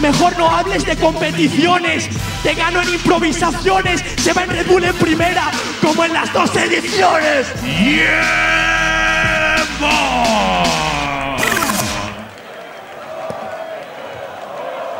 Mejor 0.00 0.36
no 0.38 0.48
hables 0.50 0.84
de 0.84 0.96
competiciones. 0.96 2.08
Te 2.42 2.54
gano 2.54 2.82
en 2.82 2.90
improvisaciones. 2.90 4.04
Se 4.18 4.32
va 4.32 4.44
en 4.44 4.50
Red 4.50 4.66
Bull 4.66 4.84
en 4.84 4.94
primera, 4.96 5.50
como 5.82 6.04
en 6.04 6.12
las 6.12 6.32
dos 6.32 6.54
ediciones. 6.56 7.52
Tiempo. 7.54 8.08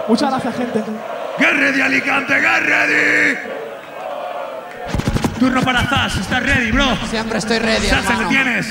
Muchas 0.08 0.30
gracias, 0.30 0.56
gente. 0.56 0.82
Get 1.38 1.52
ready, 1.52 1.80
Alicante, 1.80 2.34
get 2.34 2.66
ready. 2.66 3.57
Turno 5.38 5.62
para 5.62 5.86
Zaz, 5.86 6.16
¿estás 6.16 6.42
ready, 6.42 6.72
bro? 6.72 6.98
Siempre 7.08 7.38
estoy 7.38 7.58
ready, 7.58 7.86
Salsa, 7.86 8.10
hermano. 8.10 8.22
¿lo 8.22 8.28
tienes? 8.28 8.66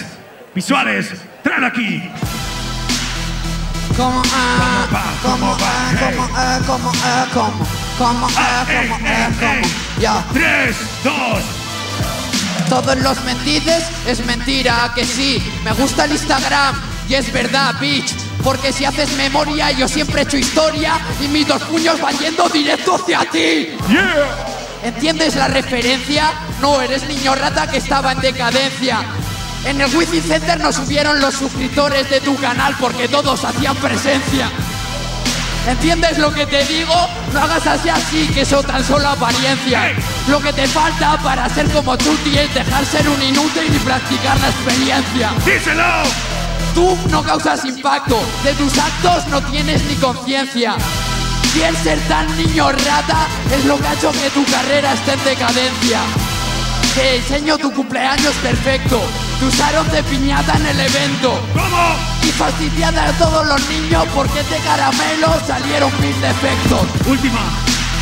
Visuales, 0.54 1.12
tráelo 1.42 1.68
aquí. 1.68 2.04
Como 3.96 4.22
ah, 4.34 4.88
va? 4.94 5.04
como 5.24 5.54
ah, 5.60 5.92
Hey. 5.98 6.16
como 6.18 6.30
ah, 6.36 6.60
como 6.66 6.92
ah, 7.04 7.28
como, 7.34 7.52
como 7.98 8.28
ah, 8.38 8.66
como 8.68 8.96
ah, 9.08 9.30
como. 9.40 10.02
Ya. 10.02 10.24
Tres, 10.34 10.76
dos, 11.04 11.44
Todos 12.70 12.98
los 13.00 13.24
mentides 13.24 13.86
es 14.06 14.26
mentira, 14.26 14.86
¿a 14.86 14.94
que 14.94 15.06
sí. 15.06 15.42
Me 15.64 15.72
gusta 15.72 16.04
el 16.06 16.12
Instagram, 16.12 16.76
Y 17.08 17.14
es 17.14 17.32
verdad, 17.32 17.76
bitch, 17.80 18.14
porque 18.44 18.74
si 18.74 18.84
haces 18.84 19.16
memoria 19.16 19.72
yo 19.72 19.88
siempre 19.88 20.22
he 20.22 20.24
hecho 20.26 20.38
historia 20.38 21.00
y 21.24 21.28
mis 21.30 21.48
dos 21.48 21.64
puños 21.64 22.02
van 22.02 22.18
yendo 22.18 22.50
directo 22.50 22.96
hacia 22.96 23.22
ti. 23.32 23.70
¿Entiendes 24.84 25.36
la 25.36 25.48
referencia? 25.48 26.34
No, 26.62 26.82
eres 26.82 27.08
niño 27.08 27.36
rata 27.36 27.68
que 27.68 27.78
estaba 27.78 28.12
en 28.12 28.20
decadencia. 28.22 29.04
En 29.66 29.82
el 29.82 29.94
Within 29.96 30.24
Center 30.24 30.60
nos 30.60 30.76
subieron 30.76 31.20
los 31.20 31.34
suscriptores 31.36 32.10
de 32.10 32.22
tu 32.22 32.36
canal 32.38 32.76
porque 32.80 33.08
todos 33.08 33.44
hacían 33.44 33.76
presencia. 33.78 34.50
¿Entiendes 35.68 36.18
lo 36.18 36.34
que 36.34 36.46
te 36.46 36.64
digo? 36.66 36.94
No 37.34 37.42
hagas 37.42 37.68
así 37.68 37.90
así, 37.90 38.28
que 38.34 38.42
eso 38.42 38.64
tan 38.64 38.84
solo 38.86 39.10
apariencia. 39.10 39.92
Lo 40.30 40.40
que 40.40 40.54
te 40.54 40.66
falta 40.68 41.18
para 41.22 41.50
ser 41.50 41.70
como 41.72 41.98
tú 41.98 42.18
es 42.26 42.54
dejar 42.54 42.86
ser 42.86 43.10
un 43.10 43.22
inútil 43.22 43.76
y 43.76 43.80
practicar 43.80 44.40
la 44.40 44.48
experiencia. 44.48 45.32
¡Díselo! 45.46 46.04
Tú 46.74 46.98
no 47.10 47.22
causas 47.24 47.66
impacto, 47.66 48.18
de 48.44 48.54
tus 48.54 48.78
actos 48.78 49.28
no 49.28 49.42
tienes 49.42 49.84
ni 49.86 49.96
conciencia. 49.96 50.78
Y 51.58 51.62
el 51.64 51.76
ser 51.78 52.00
tan 52.08 52.28
niño 52.38 52.72
rata 52.72 53.28
es 53.52 53.66
lo 53.66 53.80
que 53.80 53.88
ha 53.88 53.94
hecho 53.94 54.12
que 54.12 54.30
tu 54.30 54.46
carrera 54.46 54.94
esté 54.94 55.14
en 55.14 55.24
decadencia. 55.24 56.02
Te 56.94 57.16
enseño 57.16 57.58
tu 57.58 57.74
cumpleaños 57.74 58.36
perfecto. 58.44 59.02
Te 59.40 59.46
usaron 59.46 59.90
de 59.90 60.04
piñata 60.04 60.56
en 60.56 60.68
el 60.68 60.80
evento. 60.80 61.42
¿Cómo? 61.54 61.96
Y 62.22 62.28
fastidiada 62.28 63.10
a 63.10 63.12
todos 63.14 63.48
los 63.48 63.70
niños 63.70 64.06
porque 64.14 64.44
de 64.44 64.58
caramelo 64.58 65.34
salieron 65.48 65.92
mil 66.00 66.22
defectos. 66.22 66.86
Última. 67.08 67.42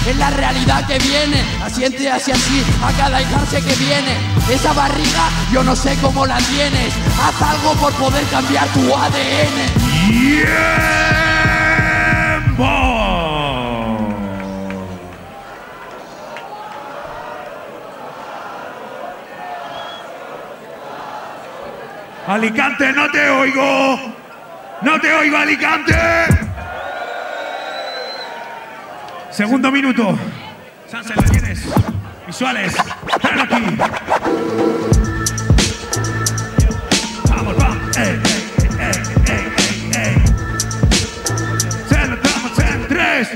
Es 0.06 0.18
la 0.18 0.32
realidad 0.32 0.86
que 0.86 1.00
viene, 1.00 1.42
asiente 1.64 2.12
así 2.12 2.32
así 2.32 2.62
a 2.84 2.92
cada 2.92 3.22
hijarse 3.22 3.62
que 3.62 3.74
viene. 3.76 4.18
Esa 4.50 4.74
barriga 4.74 5.30
yo 5.54 5.64
no 5.64 5.78
sé 5.78 5.96
cómo 6.02 6.26
la 6.26 6.40
tienes. 6.40 6.94
Haz 7.24 7.42
algo 7.42 7.74
por 7.76 7.94
poder 7.94 8.26
cambiar 8.26 8.68
tu 8.68 8.94
ADN. 8.94 9.72
¡Tiempo! 12.48 12.95
Alicante, 22.28 22.92
no 22.92 23.10
te 23.12 23.30
oigo. 23.30 24.00
No 24.82 25.00
te 25.00 25.14
oigo, 25.14 25.38
Alicante. 25.38 25.96
Segundo 29.30 29.72
minuto. 29.72 30.18
Sansa, 30.90 31.14
lo 31.16 31.22
tienes. 31.24 31.62
Visuales. 32.26 32.74
Ven 33.24 33.40
aquí. 33.40 33.78
Vamos, 37.30 37.58
vamos. 37.58 37.98
Ey, 37.98 38.20
ey, 38.80 38.92
ey, 39.28 40.24
en 42.58 42.88
tres. 42.88 43.30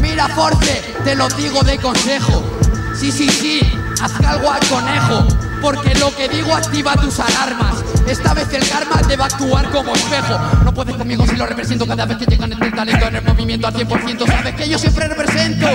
Mira, 0.00 0.28
Force, 0.28 0.80
te 1.02 1.16
lo 1.16 1.28
digo 1.30 1.62
de 1.62 1.76
consejo. 1.78 2.44
Sí, 2.94 3.10
sí, 3.10 3.28
sí, 3.28 3.60
haz 4.00 4.14
algo 4.24 4.52
al 4.52 4.64
conejo. 4.68 5.41
Porque 5.62 5.94
lo 5.94 6.14
que 6.16 6.28
digo 6.28 6.54
activa 6.54 6.94
tus 6.96 7.20
alarmas. 7.20 7.84
Esta 8.08 8.34
vez 8.34 8.52
el 8.52 8.68
karma 8.68 8.96
te 9.06 9.16
va 9.16 9.24
a 9.24 9.28
actuar 9.28 9.70
como 9.70 9.94
espejo. 9.94 10.36
No 10.64 10.74
puedes 10.74 10.96
conmigo 10.96 11.24
si 11.24 11.36
lo 11.36 11.46
represento 11.46 11.86
cada 11.86 12.04
vez 12.04 12.18
que 12.18 12.26
llegan 12.26 12.52
el 12.52 12.74
talento 12.74 13.06
en 13.06 13.16
el 13.16 13.24
movimiento 13.24 13.68
al 13.68 13.74
100%. 13.74 14.26
Sabes 14.26 14.54
que 14.56 14.68
yo 14.68 14.76
siempre 14.76 15.06
represento. 15.06 15.68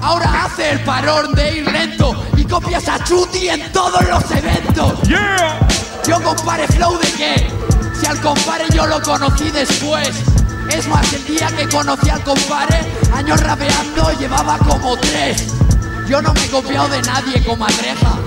Ahora 0.00 0.44
hace 0.44 0.70
el 0.70 0.80
parón 0.80 1.34
de 1.34 1.56
ir 1.58 1.72
lento 1.72 2.14
y 2.36 2.44
copias 2.44 2.88
a 2.88 3.02
Chuti 3.02 3.48
en 3.48 3.72
todos 3.72 4.08
los 4.08 4.30
eventos. 4.30 5.02
Yeah. 5.02 5.58
Yo 6.06 6.22
compare 6.22 6.68
flow 6.68 6.96
de 6.98 7.10
qué? 7.12 7.50
Si 7.98 8.06
al 8.06 8.20
compare 8.20 8.66
yo 8.72 8.86
lo 8.86 9.02
conocí 9.02 9.50
después. 9.50 10.10
Es 10.70 10.86
más, 10.86 11.12
el 11.12 11.24
día 11.26 11.48
que 11.56 11.68
conocí 11.68 12.08
al 12.08 12.22
compare, 12.22 12.80
años 13.12 13.40
rapeando 13.40 14.12
llevaba 14.18 14.58
como 14.58 14.96
tres. 14.96 15.48
Yo 16.08 16.22
no 16.22 16.32
me 16.34 16.44
he 16.44 16.48
copiado 16.50 16.88
de 16.88 17.02
nadie, 17.02 17.42
comadreja. 17.44 18.18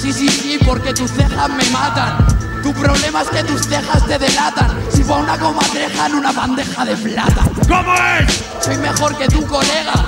Sí, 0.00 0.14
sí, 0.14 0.28
sí, 0.30 0.58
porque 0.64 0.94
tus 0.94 1.10
cejas 1.10 1.50
me 1.50 1.64
matan. 1.70 2.26
Tu 2.62 2.72
problema 2.72 3.20
es 3.20 3.28
que 3.28 3.44
tus 3.44 3.60
cejas 3.66 4.06
te 4.06 4.18
delatan. 4.18 4.78
Si 4.90 5.04
fue 5.04 5.16
una 5.18 5.38
comadreja 5.38 6.06
en 6.06 6.14
una 6.14 6.32
bandeja 6.32 6.86
de 6.86 6.96
plata. 6.96 7.44
¿Cómo 7.68 7.94
es? 7.94 8.42
Soy 8.64 8.78
mejor 8.78 9.14
que 9.18 9.28
tu 9.28 9.46
colega 9.46 10.06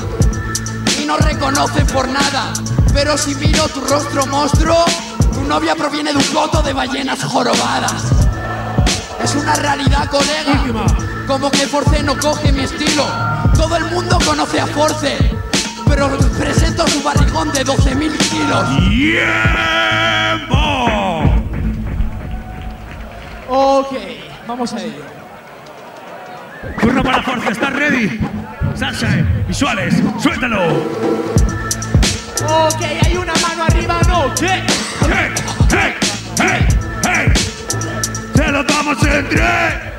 y 0.99 1.05
no 1.05 1.19
reconocen 1.19 1.87
por 1.89 2.09
nada. 2.09 2.55
Pero 2.95 3.19
si 3.19 3.35
miro 3.35 3.69
tu 3.69 3.83
rostro 3.83 4.27
monstruo, 4.27 4.83
tu 5.35 5.43
novia 5.43 5.75
proviene 5.75 6.13
de 6.13 6.19
un 6.19 6.25
coto 6.33 6.63
de 6.63 6.73
ballenas 6.73 7.23
jorobadas. 7.25 8.05
Es 9.23 9.35
una 9.35 9.55
realidad, 9.57 10.09
colega. 10.09 10.87
Como 11.27 11.51
que 11.51 11.67
Force 11.67 12.03
no 12.03 12.19
coge 12.19 12.51
mi 12.51 12.65
estilo. 12.65 13.05
Todo 13.55 13.77
el 13.77 13.85
mundo 13.87 14.19
conoce 14.25 14.59
a 14.59 14.67
Force, 14.67 15.37
pero 15.95 16.09
presento 16.39 16.89
su 16.89 17.03
barrigón 17.03 17.53
de 17.53 17.67
12.000 17.67 18.17
kilos. 18.31 18.79
¡Tiempo! 18.89 20.57
Ok, 23.49 23.93
vamos 24.47 24.73
a 24.73 24.81
ello. 24.81 25.05
Turno 26.81 27.03
para 27.03 27.23
Forza, 27.23 27.51
¿estás 27.51 27.75
ready? 27.75 28.19
Sasha, 28.75 29.23
visuales, 29.47 29.95
suéltalo. 30.19 30.77
Ok, 32.49 32.83
hay 33.05 33.17
una 33.17 33.35
mano 33.35 33.65
arriba, 33.65 34.01
¿no? 34.09 34.35
¿Qué? 34.35 34.63
¡Hey! 35.03 35.31
¡Hey! 35.71 35.95
¡Hey! 36.39 36.67
¡Hey! 37.05 37.33
¡Se 38.35 38.49
lo 38.51 38.65
damos 38.65 38.97
en 39.05 39.92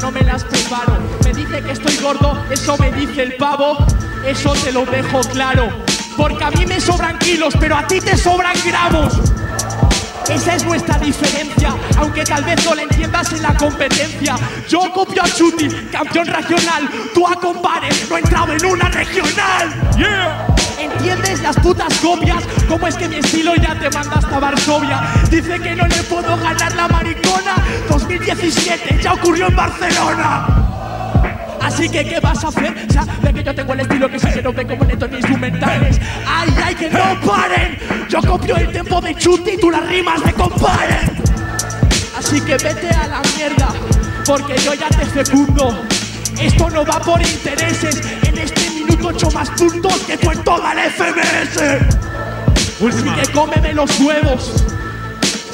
no 0.00 0.10
me 0.10 0.22
las 0.22 0.44
preparo. 0.44 0.96
Me 1.24 1.32
dice 1.32 1.60
que 1.62 1.72
estoy 1.72 1.96
gordo, 1.96 2.38
eso 2.50 2.76
me 2.78 2.92
dice 2.92 3.22
el 3.22 3.36
pavo, 3.36 3.76
eso 4.24 4.52
te 4.52 4.72
lo 4.72 4.84
dejo 4.86 5.20
claro. 5.32 5.68
Porque 6.16 6.44
a 6.44 6.50
mí 6.50 6.64
me 6.66 6.80
sobran 6.80 7.18
kilos, 7.18 7.54
pero 7.58 7.76
a 7.76 7.86
ti 7.86 8.00
te 8.00 8.16
sobran 8.16 8.54
gramos. 8.64 9.14
Esa 10.28 10.54
es 10.54 10.64
nuestra 10.64 10.98
diferencia, 10.98 11.74
aunque 11.98 12.24
tal 12.24 12.44
vez 12.44 12.64
no 12.64 12.74
la 12.74 12.82
entiendas 12.82 13.32
en 13.32 13.42
la 13.42 13.54
competencia. 13.54 14.36
Yo 14.68 14.92
copio 14.92 15.22
a 15.22 15.28
Chuti, 15.28 15.68
campeón 15.90 16.26
regional. 16.26 16.88
Tú 17.12 17.26
a 17.26 17.34
no 17.34 18.16
he 18.16 18.20
entrado 18.20 18.52
en 18.52 18.64
una 18.64 18.88
regional. 18.88 19.90
¡Yeah! 19.96 20.53
¿Entiendes 20.84 21.40
las 21.40 21.56
putas 21.56 21.98
copias? 22.00 22.44
¿Cómo 22.68 22.86
es 22.86 22.94
que 22.96 23.08
mi 23.08 23.16
estilo 23.16 23.54
ya 23.56 23.74
te 23.78 23.88
manda 23.90 24.16
hasta 24.16 24.38
Varsovia? 24.38 25.02
Dice 25.30 25.58
que 25.58 25.74
no 25.74 25.86
le 25.86 26.02
puedo 26.02 26.36
ganar 26.36 26.74
la 26.74 26.88
maricona. 26.88 27.54
2017 27.88 29.00
ya 29.02 29.14
ocurrió 29.14 29.46
en 29.46 29.56
Barcelona. 29.56 30.46
Así 31.62 31.88
que, 31.88 32.04
¿qué 32.04 32.20
vas 32.20 32.44
a 32.44 32.48
hacer? 32.48 32.74
Sabe 32.92 33.32
que 33.32 33.42
yo 33.42 33.54
tengo 33.54 33.72
el 33.72 33.80
estilo 33.80 34.10
que 34.10 34.18
se 34.18 34.42
rompe 34.42 34.66
como 34.66 34.84
netos 34.84 35.10
ni 35.10 35.16
instrumentales. 35.16 35.98
¡Ay, 36.26 36.54
ay, 36.62 36.74
que 36.74 36.90
no 36.90 37.18
paren! 37.24 37.78
Yo 38.10 38.20
copio 38.20 38.56
el 38.56 38.70
tempo 38.70 39.00
de 39.00 39.14
Chuti 39.14 39.52
y 39.52 39.56
tú 39.56 39.70
las 39.70 39.86
rimas 39.86 40.22
me 40.22 40.34
comparen. 40.34 41.16
Así 42.18 42.42
que 42.42 42.58
vete 42.58 42.90
a 42.90 43.08
la 43.08 43.22
mierda, 43.36 43.68
porque 44.26 44.58
yo 44.58 44.74
ya 44.74 44.88
te 44.88 45.06
fecundo. 45.06 45.74
Esto 46.38 46.68
no 46.68 46.84
va 46.84 47.00
por 47.00 47.22
intereses. 47.22 48.02
En 48.22 48.33
este 49.10 49.26
minuto 49.26 49.26
ocho 49.26 49.30
más 49.30 49.50
puntos 49.50 49.98
que 50.06 50.16
tú 50.16 50.30
en 50.30 50.44
toda 50.44 50.74
la 50.74 50.84
FMS. 50.84 51.58
Así 51.58 52.84
Última. 52.84 53.16
que 53.16 53.32
cómeme 53.32 53.74
los 53.74 54.00
huevos. 54.00 54.64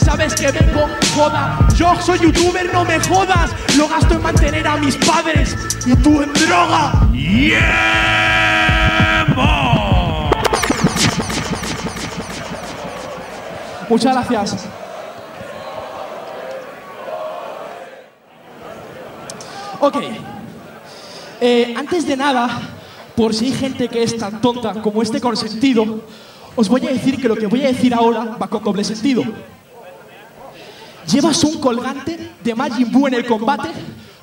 Sabes 0.04 0.34
que 0.34 0.50
vengo, 0.50 0.86
joda. 1.14 1.58
Yo 1.76 1.94
soy 2.00 2.18
youtuber, 2.20 2.72
no 2.72 2.84
me 2.84 2.98
jodas. 3.00 3.50
Lo 3.76 3.88
gasto 3.88 4.14
en 4.14 4.22
mantener 4.22 4.66
a 4.66 4.76
mis 4.76 4.96
padres 4.96 5.56
y 5.86 5.94
tú 5.96 6.22
en 6.22 6.32
droga. 6.32 6.92
¡Tiempo! 7.12 7.60
Muchas 13.88 14.14
gracias. 14.14 14.66
Ok. 19.80 19.96
Eh, 21.42 21.74
antes 21.76 22.06
de 22.06 22.16
nada, 22.16 22.50
por 23.16 23.34
si 23.34 23.46
hay 23.46 23.52
gente 23.52 23.88
que 23.88 24.02
es 24.02 24.16
tan 24.16 24.40
tonta 24.40 24.80
como 24.82 25.02
este 25.02 25.20
consentido, 25.20 26.02
os 26.56 26.68
voy 26.68 26.86
a 26.86 26.90
decir 26.90 27.20
que 27.20 27.28
lo 27.28 27.36
que 27.36 27.46
voy 27.46 27.64
a 27.64 27.68
decir 27.68 27.94
ahora 27.94 28.36
va 28.40 28.48
con 28.48 28.62
doble 28.62 28.84
sentido. 28.84 29.22
Llevas 31.10 31.42
un 31.44 31.58
colgante 31.58 32.32
de 32.42 32.54
Majin 32.54 32.90
Buu 32.90 33.08
en 33.08 33.14
el 33.14 33.26
combate 33.26 33.70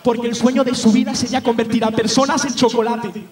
porque 0.03 0.27
el 0.27 0.35
sueño 0.35 0.63
de 0.63 0.73
su 0.73 0.91
vida 0.91 1.13
sería 1.15 1.41
convertir 1.41 1.83
a 1.83 1.91
personas 1.91 2.45
en 2.45 2.55
chocolate. 2.55 3.25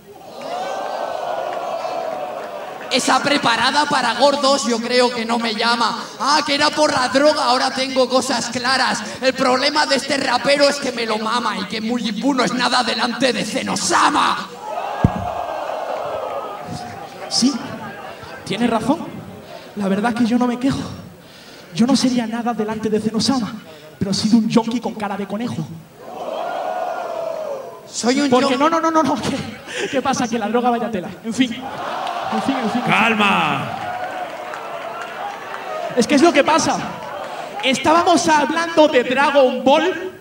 Esa 2.91 3.21
preparada 3.21 3.85
para 3.85 4.15
gordos 4.15 4.65
yo 4.67 4.79
creo 4.79 5.09
que 5.09 5.25
no 5.25 5.37
me 5.37 5.53
llama. 5.53 6.03
Ah, 6.19 6.41
que 6.45 6.55
era 6.55 6.69
por 6.69 6.93
la 6.93 7.09
droga, 7.09 7.45
ahora 7.45 7.71
tengo 7.71 8.07
cosas 8.07 8.49
claras. 8.49 9.01
El 9.21 9.33
problema 9.33 9.85
de 9.85 9.95
este 9.97 10.17
rapero 10.17 10.69
es 10.69 10.77
que 10.77 10.91
me 10.91 11.05
lo 11.05 11.17
mama 11.17 11.57
y 11.59 11.65
que 11.65 11.81
Mujibu 11.81 12.33
no 12.33 12.43
es 12.43 12.53
nada 12.53 12.83
delante 12.83 13.33
de 13.33 13.43
Zenosama. 13.43 14.47
Sí, 17.35 17.51
tienes 18.45 18.69
razón. 18.69 18.99
La 19.75 19.89
verdad 19.89 20.13
es 20.13 20.19
que 20.21 20.25
yo 20.25 20.37
no 20.37 20.47
me 20.47 20.57
quejo. 20.57 20.79
Yo 21.73 21.85
no 21.85 21.95
sería 21.97 22.25
nada 22.25 22.53
delante 22.53 22.89
de 22.89 23.01
Zenosama, 23.01 23.51
pero 23.99 24.11
he 24.11 24.13
sido 24.13 24.37
un 24.37 24.47
yonki 24.47 24.79
con 24.79 24.93
cara 24.93 25.17
de 25.17 25.27
conejo. 25.27 25.57
Soy 27.91 28.21
un 28.21 28.29
Porque 28.29 28.51
yo- 28.53 28.57
no, 28.57 28.69
no, 28.69 28.79
no, 28.79 28.89
no, 28.89 29.03
no. 29.03 29.15
¿Qué, 29.15 29.89
qué 29.91 30.01
pasa? 30.01 30.27
Que 30.29 30.39
la 30.39 30.47
droga 30.47 30.69
vaya 30.69 30.89
tela. 30.89 31.09
En 31.25 31.33
fin. 31.33 31.51
En 31.53 32.41
fin, 32.43 32.55
en 32.63 32.69
fin. 32.71 32.81
Calma. 32.87 33.69
Es 35.97 36.07
que 36.07 36.15
es 36.15 36.21
lo 36.21 36.31
que 36.31 36.43
pasa. 36.43 36.77
Estábamos 37.63 38.25
hablando 38.29 38.87
de 38.87 39.03
Dragon 39.03 39.61
Ball. 39.63 40.11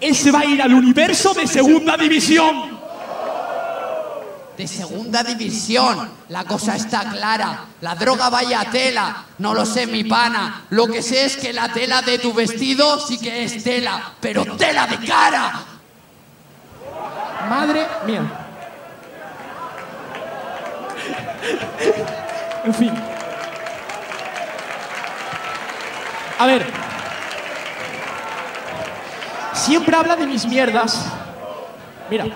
Él 0.00 0.14
se 0.16 0.30
va 0.32 0.40
a 0.40 0.44
ir 0.44 0.60
al 0.60 0.74
universo 0.74 1.32
de 1.34 1.46
segunda 1.46 1.96
división. 1.96 2.75
De 4.56 4.66
segunda 4.66 5.22
división. 5.22 6.10
La 6.30 6.44
cosa 6.44 6.76
está 6.76 7.10
clara. 7.10 7.66
La 7.82 7.94
droga 7.94 8.30
vaya 8.30 8.70
tela. 8.70 9.24
No 9.38 9.52
lo 9.52 9.66
sé, 9.66 9.86
mi 9.86 10.04
pana. 10.04 10.64
Lo 10.70 10.86
que 10.86 11.02
sé 11.02 11.26
es 11.26 11.36
que 11.36 11.52
la 11.52 11.72
tela 11.72 12.00
de 12.02 12.18
tu 12.18 12.32
vestido 12.32 12.98
sí 12.98 13.18
que 13.18 13.44
es 13.44 13.62
tela. 13.62 14.12
Pero 14.20 14.56
tela 14.56 14.86
de 14.86 15.06
cara. 15.06 15.52
Madre 17.50 17.86
mía. 18.06 18.22
En 22.64 22.74
fin. 22.74 22.92
A 26.38 26.46
ver. 26.46 26.66
Siempre 29.52 29.96
habla 29.96 30.16
de 30.16 30.26
mis 30.26 30.46
mierdas. 30.46 31.06
Mira, 32.10 32.26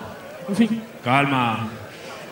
en 0.48 0.56
fin. 0.56 0.84
Calma. 1.04 1.79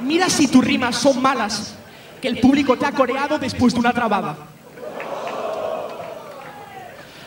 Mira 0.00 0.28
si 0.28 0.46
tus 0.46 0.64
rimas 0.64 0.96
son 0.96 1.20
malas, 1.20 1.74
que 2.20 2.28
el 2.28 2.40
público 2.40 2.76
te 2.76 2.87
ha 2.87 2.92
coreado 2.92 3.38
después 3.38 3.74
de 3.74 3.80
una 3.80 3.92
trabada. 3.92 4.37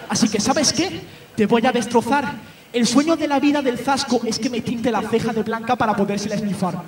Así 0.09 0.27
que, 0.29 0.39
¿sabes 0.39 0.73
qué? 0.73 1.01
Te 1.35 1.45
voy 1.45 1.65
a 1.65 1.71
destrozar. 1.71 2.33
El 2.73 2.87
sueño 2.87 3.15
de 3.15 3.27
la 3.27 3.39
vida 3.39 3.61
del 3.61 3.77
Zasco 3.77 4.21
es 4.25 4.39
que 4.39 4.49
me 4.49 4.61
tinte 4.61 4.91
la 4.91 5.01
ceja 5.01 5.33
de 5.33 5.43
blanca 5.43 5.75
para 5.75 5.95
podérsela 5.95 6.35
esnifar. 6.35 6.81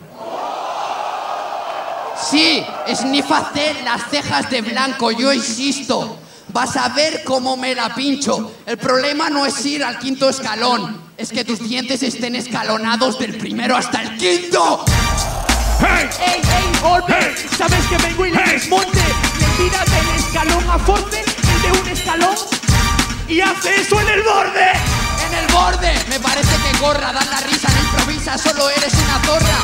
Sí, 2.30 2.64
esnífate 2.88 3.84
las 3.84 4.10
cejas 4.10 4.50
de 4.50 4.62
blanco, 4.62 5.12
yo 5.12 5.34
insisto. 5.34 6.18
Vas 6.54 6.78
a 6.78 6.90
ver 6.90 7.24
cómo 7.24 7.58
me 7.58 7.76
la 7.76 7.94
pincho. 7.94 8.54
El 8.66 8.78
problema 8.78 9.30
no 9.30 9.46
es 9.46 9.66
ir 9.66 9.84
al 9.84 10.00
quinto 10.00 10.30
escalón, 10.30 11.02
es 11.18 11.32
que 11.32 11.44
tus 11.44 11.60
dientes 11.60 12.04
estén 12.04 12.36
escalonados 12.36 13.20
del 13.20 13.38
primero 13.38 13.76
hasta 13.76 14.02
el 14.02 14.18
quinto. 14.18 14.86
¡Hey! 15.80 16.10
¡Ey, 16.20 16.42
ey, 16.42 16.72
Orbe! 16.84 17.36
¿Sabes 17.58 17.86
que 17.88 17.98
vengo 17.98 18.26
y 18.26 18.32
le 18.32 18.42
Hey. 18.44 18.52
desmonte? 18.54 19.00
Le 19.40 19.46
tira 19.58 19.80
del 19.86 20.10
escalón 20.18 20.70
a 20.70 20.80
Forte, 20.80 21.24
el 21.24 21.62
de 21.62 21.80
un 21.82 21.88
escalón, 21.88 22.36
y 23.28 23.42
hace 23.42 23.82
eso 23.82 24.00
en 24.02 24.08
el 24.10 24.24
borde. 24.24 24.72
En 25.28 25.34
el 25.40 25.48
borde, 25.52 25.94
me 26.10 26.20
parece 26.20 26.56
que 26.58 26.78
gorra, 26.80 27.12
da 27.14 27.24
la 27.26 27.40
risa, 27.42 27.68
no 27.70 27.80
improvisa, 27.82 28.38
solo 28.38 28.70
eres 28.70 28.94
una 28.94 29.20
zorra. 29.26 29.58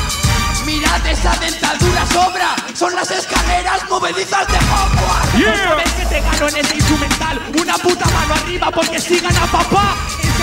Mirad 0.66 1.06
esa 1.06 1.34
dentadura 1.36 2.06
sobra, 2.12 2.54
son 2.74 2.94
las 2.94 3.10
escaleras 3.10 3.88
movedizas 3.88 4.46
de 4.46 4.58
Hogwarts. 4.58 5.34
¿No 5.34 5.56
sabes 5.70 5.92
que 5.92 6.06
te 6.06 6.20
gano 6.20 6.48
en 6.48 6.56
ese 6.58 6.74
instrumental? 6.76 7.40
Una 7.60 7.74
puta 7.78 8.04
mano 8.06 8.34
arriba 8.34 8.70
porque 8.70 9.00
sigan 9.00 9.36
a 9.36 9.46
papá. 9.46 9.94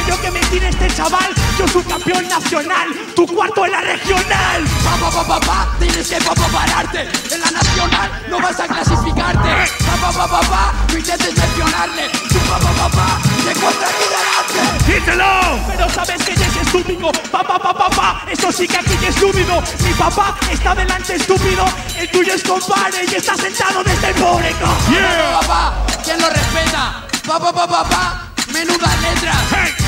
Serio 0.07 0.21
que 0.21 0.31
me 0.31 0.39
tira 0.47 0.69
este 0.69 0.87
chaval. 0.95 1.35
Yo 1.59 1.67
soy 1.67 1.83
campeón 1.83 2.25
nacional, 2.29 2.87
tu 3.13 3.27
cuarto 3.27 3.65
en 3.65 3.73
la 3.73 3.81
regional. 3.81 4.63
Pa, 4.81 4.95
pa, 4.95 5.11
pa, 5.11 5.27
pa, 5.27 5.39
pa, 5.41 5.75
tienes 5.79 6.07
que 6.07 6.15
pa, 6.21 6.33
pa, 6.33 6.47
pararte. 6.47 7.01
En 7.29 7.41
la 7.41 7.51
nacional 7.51 8.23
no 8.29 8.39
vas 8.39 8.57
a 8.57 8.67
clasificarte. 8.67 9.49
Pa, 9.85 9.97
pa, 9.97 10.11
pa, 10.13 10.27
pa, 10.27 10.41
pa, 10.47 10.73
no 10.87 10.97
intentes 10.97 11.35
mencionarle. 11.35 12.07
Tu 12.29 12.39
pa, 12.39 12.57
pa, 12.57 12.71
pa, 12.71 12.89
pa, 12.89 13.21
se 13.43 13.51
encuentra 13.51 13.87
aquí 13.89 14.05
delante. 14.15 14.93
¡Díselo! 14.93 15.59
Pero 15.67 15.89
sabes 15.89 16.23
que 16.23 16.35
ya 16.37 16.47
es 16.47 16.55
estúpido. 16.55 17.11
Papá, 17.29 17.59
papá, 17.59 17.73
papá. 17.73 18.25
Eso 18.31 18.49
sí 18.53 18.65
que 18.65 18.77
aquí 18.77 18.93
es 18.93 19.09
estúpido. 19.09 19.61
Mi 19.83 19.93
papá 19.93 20.37
está 20.49 20.73
delante 20.73 21.15
estúpido. 21.15 21.65
El 21.97 22.09
tuyo 22.11 22.33
es 22.33 22.43
compadre 22.43 23.03
y 23.11 23.15
está 23.15 23.35
sentado 23.35 23.83
desde 23.83 24.07
el 24.07 24.15
público. 24.15 24.67
¡Yeah! 24.89 25.39
Papá, 25.41 25.73
¿quién 26.01 26.21
lo 26.21 26.29
respeta? 26.29 27.03
Pa, 27.27 27.39
pa, 27.39 27.51
pa, 27.51 27.67
pa, 27.67 27.83
pa, 27.83 28.27
menudas 28.53 29.01
letras. 29.01 29.35
¡Hey! 29.51 29.86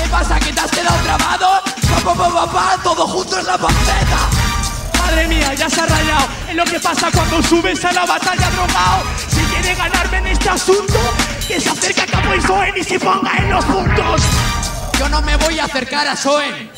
¿Qué 0.00 0.08
pasa, 0.08 0.40
que 0.40 0.50
te 0.50 0.60
has 0.60 0.70
quedado 0.70 0.96
trabado? 1.02 1.62
Pa, 1.90 2.00
pa, 2.00 2.14
pa, 2.14 2.32
pa, 2.32 2.52
pa, 2.52 2.82
todo 2.82 3.06
junto 3.06 3.38
es 3.38 3.44
la 3.44 3.58
panceta. 3.58 4.18
Madre 4.98 5.28
mía, 5.28 5.52
ya 5.52 5.68
se 5.68 5.80
ha 5.80 5.86
rayado. 5.86 6.26
Es 6.48 6.56
lo 6.56 6.64
que 6.64 6.80
pasa 6.80 7.10
cuando 7.12 7.42
subes 7.42 7.84
a 7.84 7.92
la 7.92 8.06
batalla 8.06 8.48
drogado. 8.50 9.02
Si 9.28 9.40
quiere 9.42 9.74
ganarme 9.74 10.16
en 10.18 10.26
este 10.28 10.48
asunto, 10.48 10.98
que 11.46 11.60
se 11.60 11.68
acerque 11.68 12.00
a 12.00 12.06
Capo 12.06 12.34
y 12.34 12.40
Soen 12.40 12.74
y 12.78 12.82
se 12.84 12.98
ponga 12.98 13.30
en 13.36 13.50
los 13.50 13.64
puntos. 13.66 14.22
Yo 14.98 15.08
no 15.10 15.20
me 15.20 15.36
voy 15.36 15.58
a 15.58 15.64
acercar 15.66 16.08
a 16.08 16.16
Soen, 16.16 16.70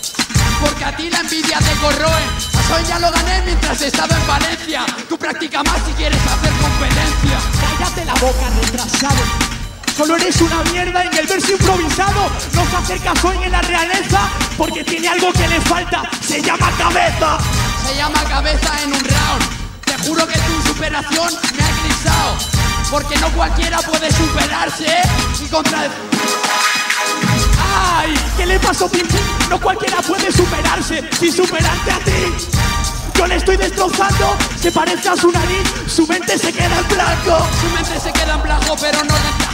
porque 0.60 0.84
a 0.84 0.96
ti 0.96 1.08
la 1.08 1.20
envidia 1.20 1.58
te 1.58 1.76
corroe. 1.76 2.22
A 2.58 2.68
Soen 2.68 2.86
ya 2.86 2.98
lo 2.98 3.12
gané 3.12 3.42
mientras 3.42 3.80
estaba 3.82 4.16
en 4.16 4.26
Valencia. 4.26 4.84
Tú 5.08 5.16
practica 5.16 5.62
más 5.62 5.78
si 5.86 5.92
quieres 5.92 6.20
hacer 6.26 6.52
competencia. 6.54 7.38
Cállate 7.78 8.04
la 8.04 8.14
boca, 8.14 8.50
retrasado. 8.62 9.51
Solo 9.96 10.16
eres 10.16 10.40
una 10.40 10.62
mierda 10.72 11.04
en 11.04 11.14
el 11.18 11.26
verso 11.26 11.52
improvisado. 11.52 12.30
No 12.54 12.66
se 12.66 12.76
acerca 12.76 13.14
Soen 13.20 13.42
en 13.42 13.52
la 13.52 13.60
realeza, 13.60 14.30
porque 14.56 14.82
tiene 14.84 15.08
algo 15.08 15.32
que 15.32 15.46
le 15.46 15.60
falta. 15.60 16.02
Se 16.26 16.40
llama 16.40 16.70
cabeza. 16.78 17.38
Se 17.86 17.96
llama 17.96 18.24
cabeza 18.24 18.82
en 18.82 18.92
un 18.92 19.00
round. 19.00 19.82
Te 19.84 19.98
juro 19.98 20.26
que 20.26 20.38
tu 20.38 20.68
superación 20.68 21.34
me 21.56 21.62
ha 21.62 21.70
eclipsado. 21.70 22.38
Porque 22.90 23.16
no 23.18 23.30
cualquiera 23.32 23.78
puede 23.78 24.10
superarse 24.12 24.86
¿eh? 24.86 25.02
y 25.44 25.48
contra... 25.48 25.90
¡Ay! 27.74 28.14
¿Qué 28.36 28.46
le 28.46 28.58
pasó, 28.60 28.88
Pim? 28.90 29.06
No 29.50 29.60
cualquiera 29.60 30.00
puede 30.00 30.32
superarse 30.32 31.08
sin 31.18 31.32
superarte 31.32 31.90
a 31.90 31.98
ti. 31.98 32.46
Yo 33.14 33.26
le 33.26 33.36
estoy 33.36 33.56
destrozando, 33.56 34.36
se 34.60 34.72
parece 34.72 35.08
a 35.08 35.16
su 35.16 35.30
nariz, 35.30 35.70
su 35.86 36.06
mente 36.06 36.38
se 36.38 36.52
queda 36.52 36.78
en 36.78 36.88
blanco. 36.88 37.46
Su 37.60 37.68
mente 37.74 38.00
se 38.00 38.12
queda 38.12 38.34
en 38.34 38.42
blanco, 38.42 38.76
pero 38.80 38.98
no 39.04 39.14
le 39.14 39.51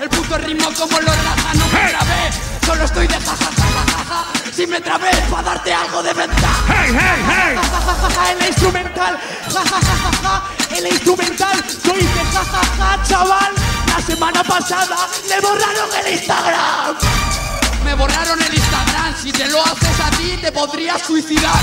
el 0.00 0.08
puto 0.08 0.38
ritmo 0.38 0.70
como 0.78 1.00
lo 1.00 1.12
raja. 1.12 1.54
No 1.54 1.66
me 1.66 1.88
trabé, 1.90 2.30
solo 2.64 2.84
estoy 2.84 3.06
de 3.06 3.14
jajajajaja. 3.14 4.24
Si 4.54 4.66
me 4.66 4.80
trabé, 4.80 5.10
para 5.30 5.42
darte 5.42 5.72
algo 5.72 6.02
de 6.02 6.12
ventaja. 6.12 6.64
¡Hey, 6.68 6.92
hey, 6.92 7.22
hey! 7.28 8.36
La 8.38 8.46
instrumental, 8.46 9.18
jajajaja, 9.44 10.42
en 10.76 10.82
la 10.82 10.88
instrumental, 10.88 11.64
yo 11.84 11.96
hice 11.96 12.24
jajaja, 12.32 13.02
chaval. 13.04 13.52
La 13.88 14.00
semana 14.06 14.44
pasada 14.44 15.08
le 15.28 15.40
borraron 15.40 15.90
el 16.04 16.12
Instagram. 16.12 16.96
Me 17.84 17.94
borraron 17.94 18.40
el 18.40 18.54
Instagram. 18.54 19.16
Si 19.20 19.32
te 19.32 19.48
lo 19.48 19.62
haces 19.62 20.00
a 20.00 20.10
ti, 20.16 20.38
te 20.40 20.52
podrías 20.52 21.02
suicidar. 21.02 21.60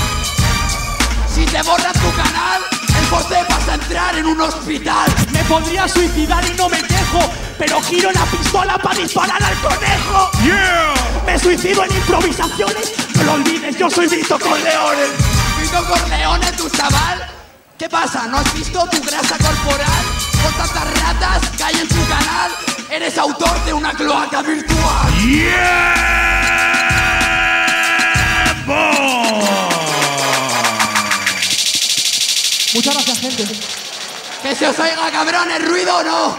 Si 1.34 1.44
te 1.46 1.62
borran 1.62 1.92
tu 1.94 2.10
canal, 2.14 2.77
entonces 2.98 3.38
vas 3.48 3.68
a 3.68 3.74
entrar 3.74 4.16
en 4.16 4.26
un 4.26 4.40
hospital. 4.40 5.10
Me 5.32 5.44
podría 5.44 5.88
suicidar 5.88 6.44
y 6.46 6.54
no 6.54 6.68
me 6.68 6.82
dejo, 6.82 7.20
pero 7.58 7.80
giro 7.82 8.10
la 8.12 8.24
pistola 8.26 8.78
para 8.78 8.98
disparar 8.98 9.42
al 9.42 9.54
conejo. 9.60 10.30
¡Yeah! 10.42 10.94
Me 11.26 11.38
suicido 11.38 11.84
en 11.84 11.92
improvisaciones, 11.92 12.92
no 13.16 13.24
lo 13.24 13.32
olvides, 13.34 13.76
yo 13.76 13.90
soy 13.90 14.08
Vito 14.08 14.38
con 14.38 14.62
leones. 14.62 15.10
Vito 15.60 15.84
Corleone, 15.84 16.52
tu 16.52 16.68
chaval. 16.70 17.26
¿Qué 17.78 17.88
pasa? 17.88 18.26
¿No 18.26 18.38
has 18.38 18.54
visto 18.54 18.88
tu 18.90 19.00
grasa 19.02 19.36
corporal? 19.38 20.04
Con 20.42 20.52
tantas 20.54 21.02
ratas 21.02 21.50
que 21.56 21.62
hay 21.64 21.74
en 21.76 21.88
tu 21.88 22.08
canal, 22.08 22.50
eres 22.90 23.18
autor 23.18 23.64
de 23.64 23.72
una 23.72 23.92
cloaca 23.92 24.42
virtual. 24.42 25.12
Muchas 32.74 32.94
gracias, 32.94 33.18
gente. 33.18 33.44
Que 34.42 34.54
se 34.54 34.66
os 34.66 34.78
oiga, 34.78 35.10
cabrón, 35.10 35.50
el 35.50 35.66
ruido 35.66 35.96
o 35.96 36.02
no. 36.02 36.36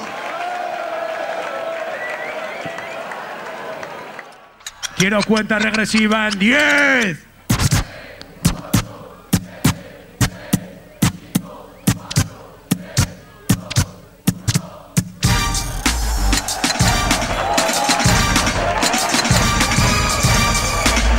Quiero 4.95 5.23
cuenta 5.23 5.57
regresiva 5.57 6.27
en 6.27 6.39
10. 6.39 7.17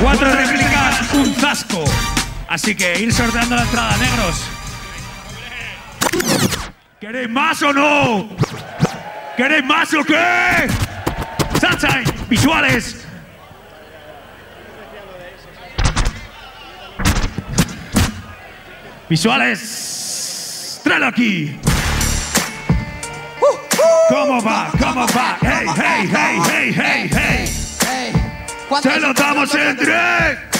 Cuatro 0.01 0.31
réplicas, 0.31 1.13
un 1.15 1.35
zasco. 1.35 1.85
Así 2.49 2.75
que 2.75 3.01
ir 3.01 3.13
sorteando 3.13 3.57
la 3.57 3.63
entrada, 3.63 3.97
negros. 3.97 4.60
¿Queréis 7.01 7.29
más 7.31 7.63
o 7.63 7.73
no? 7.73 8.29
¿Queréis 9.37 9.65
más 9.65 9.93
o 9.95 10.05
qué? 10.05 10.69
Sunshine, 11.61 12.05
visuales. 12.29 13.07
Visuales. 19.09 20.81
Tráelo 20.85 21.07
aquí. 21.07 21.59
¿Cómo 24.09 24.43
va? 24.43 24.71
¿Cómo 24.79 25.07
va? 25.09 25.39
Hey, 25.41 25.67
hey, 25.77 26.11
hey, 26.13 26.41
hey, 26.49 26.75
hey, 26.77 27.11
hey. 27.13 27.53
Ey, 27.89 28.13
¿cuántos- 28.69 28.93
Se 28.93 29.01
lo 29.01 29.15
damos 29.15 29.55
en 29.55 29.77
direct. 29.77 30.57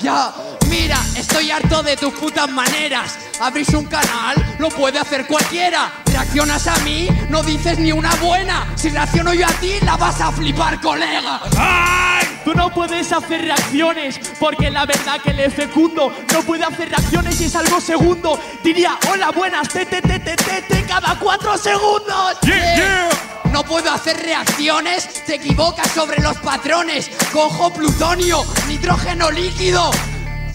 Ya, 0.00 0.32
mira, 0.68 0.98
estoy 1.16 1.50
harto 1.50 1.82
de 1.82 1.96
tus 1.96 2.12
putas 2.14 2.48
maneras. 2.50 3.18
Abrís 3.40 3.68
un 3.70 3.84
canal, 3.86 4.56
lo 4.58 4.68
puede 4.68 4.98
hacer 4.98 5.26
cualquiera. 5.26 5.92
Reaccionas 6.06 6.66
a 6.66 6.76
mí, 6.78 7.08
no 7.28 7.42
dices 7.42 7.78
ni 7.78 7.90
una 7.90 8.14
buena. 8.16 8.72
Si 8.76 8.90
reacciono 8.90 9.34
yo 9.34 9.46
a 9.46 9.52
ti, 9.54 9.74
la 9.82 9.96
vas 9.96 10.20
a 10.20 10.30
flipar, 10.30 10.80
colega. 10.80 11.40
¡Ay! 11.58 12.40
Tú 12.44 12.54
no 12.54 12.72
puedes 12.72 13.10
hacer 13.10 13.42
reacciones, 13.42 14.20
porque 14.38 14.70
la 14.70 14.86
verdad 14.86 15.20
que 15.20 15.32
le 15.32 15.50
fecundo 15.50 16.14
no 16.32 16.42
puede 16.42 16.64
hacer 16.64 16.90
reacciones 16.90 17.40
y 17.40 17.44
es 17.44 17.56
algo 17.56 17.80
segundo. 17.80 18.38
Diría, 18.62 18.98
hola, 19.10 19.30
buenas, 19.30 19.68
te, 19.68 19.84
te, 19.86 20.00
te, 20.00 20.20
te, 20.20 20.36
te, 20.36 20.62
te, 20.62 20.84
cada 20.84 21.18
cuatro 21.18 21.56
segundos. 21.58 22.38
Yeah, 22.42 22.76
yeah. 22.76 23.08
No 23.50 23.64
puedo 23.64 23.90
hacer 23.90 24.16
reacciones, 24.18 25.24
te 25.24 25.36
equivocas 25.36 25.90
sobre 25.90 26.20
los 26.20 26.36
patrones. 26.38 27.10
Cojo 27.32 27.72
plutonio, 27.72 28.44
nitrógeno 28.68 29.30
líquido. 29.30 29.90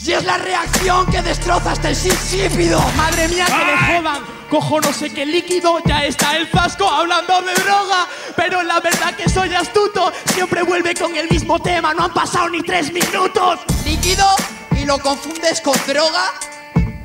Y 0.06 0.14
es 0.14 0.24
la 0.24 0.38
reacción 0.38 1.06
que 1.08 1.22
destroza 1.22 1.74
este 1.74 1.92
insípido. 1.92 2.80
Madre 2.98 3.28
mía, 3.28 3.46
que 3.46 3.66
le 3.66 4.00
jodan. 4.00 4.24
Cojo 4.50 4.82
no 4.82 4.92
sé 4.92 5.12
qué 5.12 5.26
líquido, 5.26 5.80
ya 5.86 6.04
está 6.04 6.36
el 6.36 6.48
Fasco 6.48 6.90
hablando 6.90 7.42
de 7.42 7.54
droga. 7.54 8.08
Pero 8.36 8.64
la 8.64 8.80
verdad 8.80 9.14
que 9.16 9.30
soy 9.30 9.54
astuto, 9.54 10.12
siempre 10.34 10.64
vuelve 10.64 10.96
con 10.96 11.16
el 11.16 11.30
mismo 11.30 11.60
tema, 11.60 11.94
no 11.94 12.06
han 12.06 12.14
pasado 12.14 12.50
ni 12.50 12.62
tres 12.62 12.92
minutos. 12.92 13.60
líquido 13.86 14.26
y 14.72 14.86
lo 14.86 14.98
confundes 15.00 15.62
con 15.62 15.78
droga? 15.86 16.34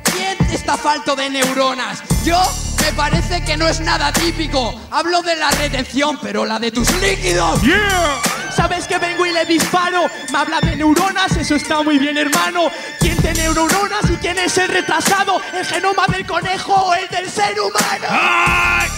¿Quién 0.03 0.37
está 0.51 0.77
falto 0.77 1.15
de 1.15 1.29
neuronas? 1.29 2.01
Yo 2.23 2.41
me 2.81 2.93
parece 2.93 3.43
que 3.43 3.57
no 3.57 3.67
es 3.67 3.81
nada 3.81 4.11
típico. 4.13 4.73
Hablo 4.89 5.21
de 5.21 5.35
la 5.35 5.51
retención, 5.51 6.17
pero 6.21 6.45
la 6.45 6.57
de 6.57 6.71
tus 6.71 6.89
líquidos. 7.01 7.61
Yeah. 7.61 8.34
Sabes 8.55 8.87
que 8.87 8.97
vengo 8.97 9.25
y 9.25 9.31
le 9.31 9.45
disparo. 9.45 10.09
Me 10.31 10.37
habla 10.37 10.61
de 10.61 10.75
neuronas, 10.75 11.35
eso 11.35 11.55
está 11.55 11.83
muy 11.83 11.97
bien, 11.97 12.17
hermano. 12.17 12.71
¿Quién 12.99 13.17
tiene 13.17 13.43
neuronas 13.43 14.09
y 14.09 14.15
quién 14.17 14.37
es 14.39 14.57
el 14.57 14.69
retrasado? 14.69 15.41
¿El 15.53 15.65
genoma 15.65 16.05
del 16.07 16.25
conejo 16.25 16.73
o 16.73 16.93
el 16.93 17.07
del 17.09 17.29
ser 17.29 17.59
humano? 17.59 18.07
¡Ay! 18.09 18.89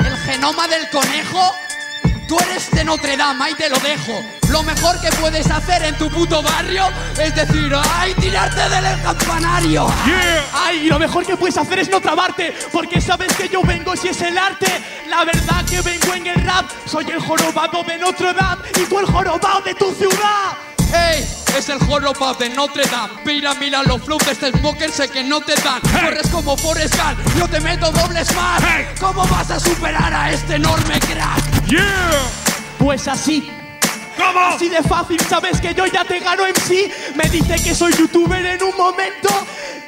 El 0.00 0.16
genoma 0.18 0.66
del 0.66 0.88
conejo. 0.90 1.65
Tú 2.26 2.36
eres 2.40 2.70
de 2.72 2.84
Notre 2.84 3.16
Dame, 3.16 3.44
ahí 3.44 3.54
te 3.54 3.68
lo 3.68 3.78
dejo. 3.78 4.20
Lo 4.48 4.62
mejor 4.64 5.00
que 5.00 5.10
puedes 5.12 5.48
hacer 5.48 5.84
en 5.84 5.96
tu 5.96 6.10
puto 6.10 6.42
barrio 6.42 6.84
es 7.20 7.34
decir, 7.34 7.72
¡ay, 7.88 8.14
tirarte 8.14 8.68
del 8.68 9.02
campanario! 9.02 9.86
Yeah. 10.04 10.44
Ay, 10.52 10.86
lo 10.86 10.98
mejor 10.98 11.24
que 11.24 11.36
puedes 11.36 11.56
hacer 11.56 11.78
es 11.78 11.88
no 11.88 12.00
trabarte, 12.00 12.52
porque 12.72 13.00
sabes 13.00 13.32
que 13.34 13.48
yo 13.48 13.62
vengo 13.62 13.94
si 13.96 14.08
es 14.08 14.20
el 14.22 14.36
arte. 14.36 14.66
La 15.08 15.24
verdad 15.24 15.64
que 15.68 15.80
vengo 15.82 16.14
en 16.14 16.26
el 16.26 16.44
rap, 16.44 16.66
soy 16.84 17.08
el 17.10 17.20
jorobado 17.20 17.84
de 17.84 17.96
Notre 17.98 18.32
Dame 18.32 18.62
y 18.76 18.86
tú 18.86 18.98
el 18.98 19.06
jorobado 19.06 19.60
de 19.60 19.74
tu 19.74 19.92
ciudad. 19.94 20.65
¡Ey! 20.92 21.26
Es 21.56 21.68
el 21.68 21.78
jorobado 21.78 22.34
de 22.34 22.50
Notre 22.50 22.84
Dame. 22.84 23.14
Mira, 23.24 23.54
mira 23.54 23.82
los 23.82 24.02
flows 24.02 24.24
de 24.26 24.32
este 24.32 24.50
smoker, 24.52 24.90
sé 24.90 25.08
que 25.08 25.24
no 25.24 25.40
te 25.40 25.54
dan. 25.62 25.80
Hey. 25.84 26.00
Corres 26.04 26.28
como 26.28 26.56
Forrest 26.56 26.94
Gump, 26.96 27.18
yo 27.38 27.48
te 27.48 27.60
meto 27.60 27.90
dobles 27.92 28.34
más. 28.34 28.62
Hey. 28.62 28.86
¿Cómo 29.00 29.26
vas 29.26 29.50
a 29.50 29.58
superar 29.58 30.12
a 30.12 30.30
este 30.30 30.56
enorme 30.56 31.00
crack? 31.00 31.66
Yeah. 31.66 32.10
Pues 32.78 33.08
así, 33.08 33.50
¿Cómo? 34.16 34.38
así 34.38 34.68
de 34.68 34.82
fácil, 34.82 35.18
sabes 35.20 35.60
que 35.60 35.74
yo 35.74 35.86
ya 35.86 36.04
te 36.04 36.20
gano 36.20 36.46
en 36.46 36.54
sí. 36.56 36.90
Me 37.14 37.28
dice 37.28 37.56
que 37.62 37.74
soy 37.74 37.92
youtuber 37.94 38.44
en 38.44 38.62
un 38.62 38.76
momento. 38.76 39.28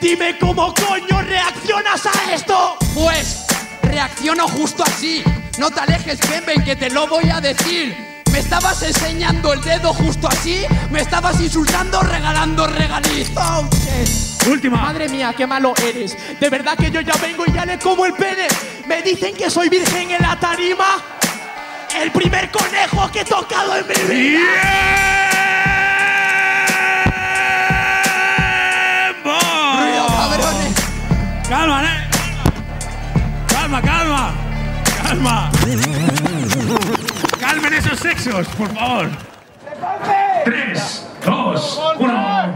Dime 0.00 0.38
cómo 0.38 0.72
coño 0.74 1.22
reaccionas 1.22 2.06
a 2.06 2.32
esto. 2.32 2.76
Pues 2.94 3.44
reacciono 3.82 4.48
justo 4.48 4.84
así. 4.84 5.22
No 5.58 5.70
te 5.70 5.80
alejes, 5.80 6.18
ven, 6.30 6.44
ven, 6.46 6.64
que 6.64 6.76
te 6.76 6.88
lo 6.88 7.06
voy 7.06 7.28
a 7.30 7.40
decir. 7.40 8.07
Me 8.38 8.44
estabas 8.44 8.80
enseñando 8.82 9.52
el 9.52 9.60
dedo 9.62 9.92
justo 9.92 10.28
así. 10.28 10.64
Me 10.92 11.00
estabas 11.00 11.40
insultando 11.40 12.00
regalando 12.02 12.68
regaliz. 12.68 13.32
Oh, 13.34 13.68
shit. 13.72 14.46
Última. 14.46 14.76
Madre 14.76 15.08
mía, 15.08 15.34
qué 15.36 15.44
malo 15.44 15.74
eres. 15.82 16.16
De 16.38 16.48
verdad 16.48 16.78
que 16.78 16.88
yo 16.88 17.00
ya 17.00 17.14
vengo 17.14 17.42
y 17.48 17.52
ya 17.52 17.66
le 17.66 17.80
como 17.80 18.06
el 18.06 18.12
pene. 18.12 18.46
Me 18.86 19.02
dicen 19.02 19.34
que 19.34 19.50
soy 19.50 19.68
virgen 19.68 20.12
en 20.12 20.22
la 20.22 20.38
tarima. 20.38 21.02
El 22.00 22.12
primer 22.12 22.48
conejo 22.52 23.10
que 23.10 23.22
he 23.22 23.24
tocado 23.24 23.74
en 23.76 23.88
mi 23.88 23.94
vida. 24.14 24.40
¡Tiempo! 29.14 29.36
Ruido, 29.80 30.06
cabrones. 30.06 30.74
Calma, 31.48 31.84
¿eh? 31.84 32.08
Calma, 33.48 33.82
calma. 33.82 34.32
Calma. 35.02 35.50
Calmen 37.48 37.72
esos 37.72 37.98
sexos, 37.98 38.46
por 38.48 38.68
favor. 38.74 39.08
Tres, 40.44 41.06
dos, 41.24 41.80
uno. 41.98 42.54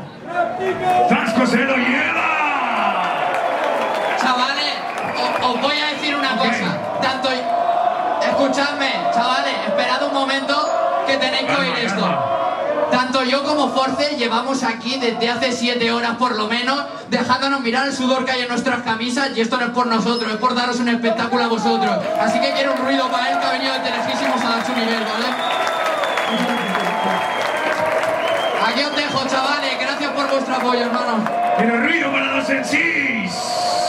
Frasco 1.09 1.47
se 1.47 1.65
lo 1.65 1.77
lleva. 1.77 2.29
Chavales, 4.21 4.75
os, 5.17 5.47
os 5.47 5.63
voy 5.63 5.81
a 5.81 5.87
decir 5.95 6.15
una 6.15 6.37
cosa. 6.37 6.79
Tanto. 7.01 7.31
Escuchadme, 8.21 8.93
chavales, 9.15 9.55
esperad 9.67 10.03
un 10.03 10.13
momento 10.13 10.55
que 11.07 11.17
tenéis 11.17 11.47
que 11.47 11.57
oír 11.57 11.73
Calma, 11.73 11.87
esto. 11.87 12.42
Tanto 12.93 13.25
yo 13.25 13.43
como 13.43 13.71
Force 13.71 14.17
llevamos 14.19 14.63
aquí 14.63 14.99
desde 14.99 15.31
hace 15.31 15.53
siete 15.53 15.91
horas 15.91 16.17
por 16.19 16.37
lo 16.37 16.47
menos, 16.47 16.79
dejándonos 17.09 17.63
mirar 17.63 17.87
el 17.87 17.97
sudor 17.97 18.27
que 18.27 18.33
hay 18.33 18.43
en 18.43 18.49
nuestras 18.49 18.83
camisas 18.83 19.31
y 19.35 19.41
esto 19.41 19.57
no 19.57 19.65
es 19.65 19.71
por 19.71 19.87
nosotros, 19.87 20.31
es 20.31 20.37
por 20.37 20.55
daros 20.55 20.79
un 20.79 20.91
espectáculo 20.91 21.43
a 21.43 21.49
vosotros. 21.49 21.91
Así 22.21 22.39
que 22.39 22.53
quiero 22.53 22.75
un 22.75 22.79
ruido 22.85 23.11
para 23.11 23.31
él 23.31 23.39
que 23.41 23.47
ha 23.47 23.53
venido 23.53 23.73
desde 23.73 23.97
lejísimos 23.97 24.45
a 24.45 24.49
dar 24.51 24.67
su 24.67 24.73
nivel, 24.75 25.05
¿vale? 25.05 25.27
Aquí 28.67 28.85
os 28.85 28.95
dejo, 28.95 29.27
chavales, 29.27 29.81
gracias 29.81 30.11
por 30.11 30.31
vuestro 30.31 30.55
apoyo, 30.55 30.81
hermano. 30.83 31.25
Pero 31.57 31.77
ruido 31.79 32.13
para 32.13 32.27
los 32.37 32.47
MCs. 32.47 33.82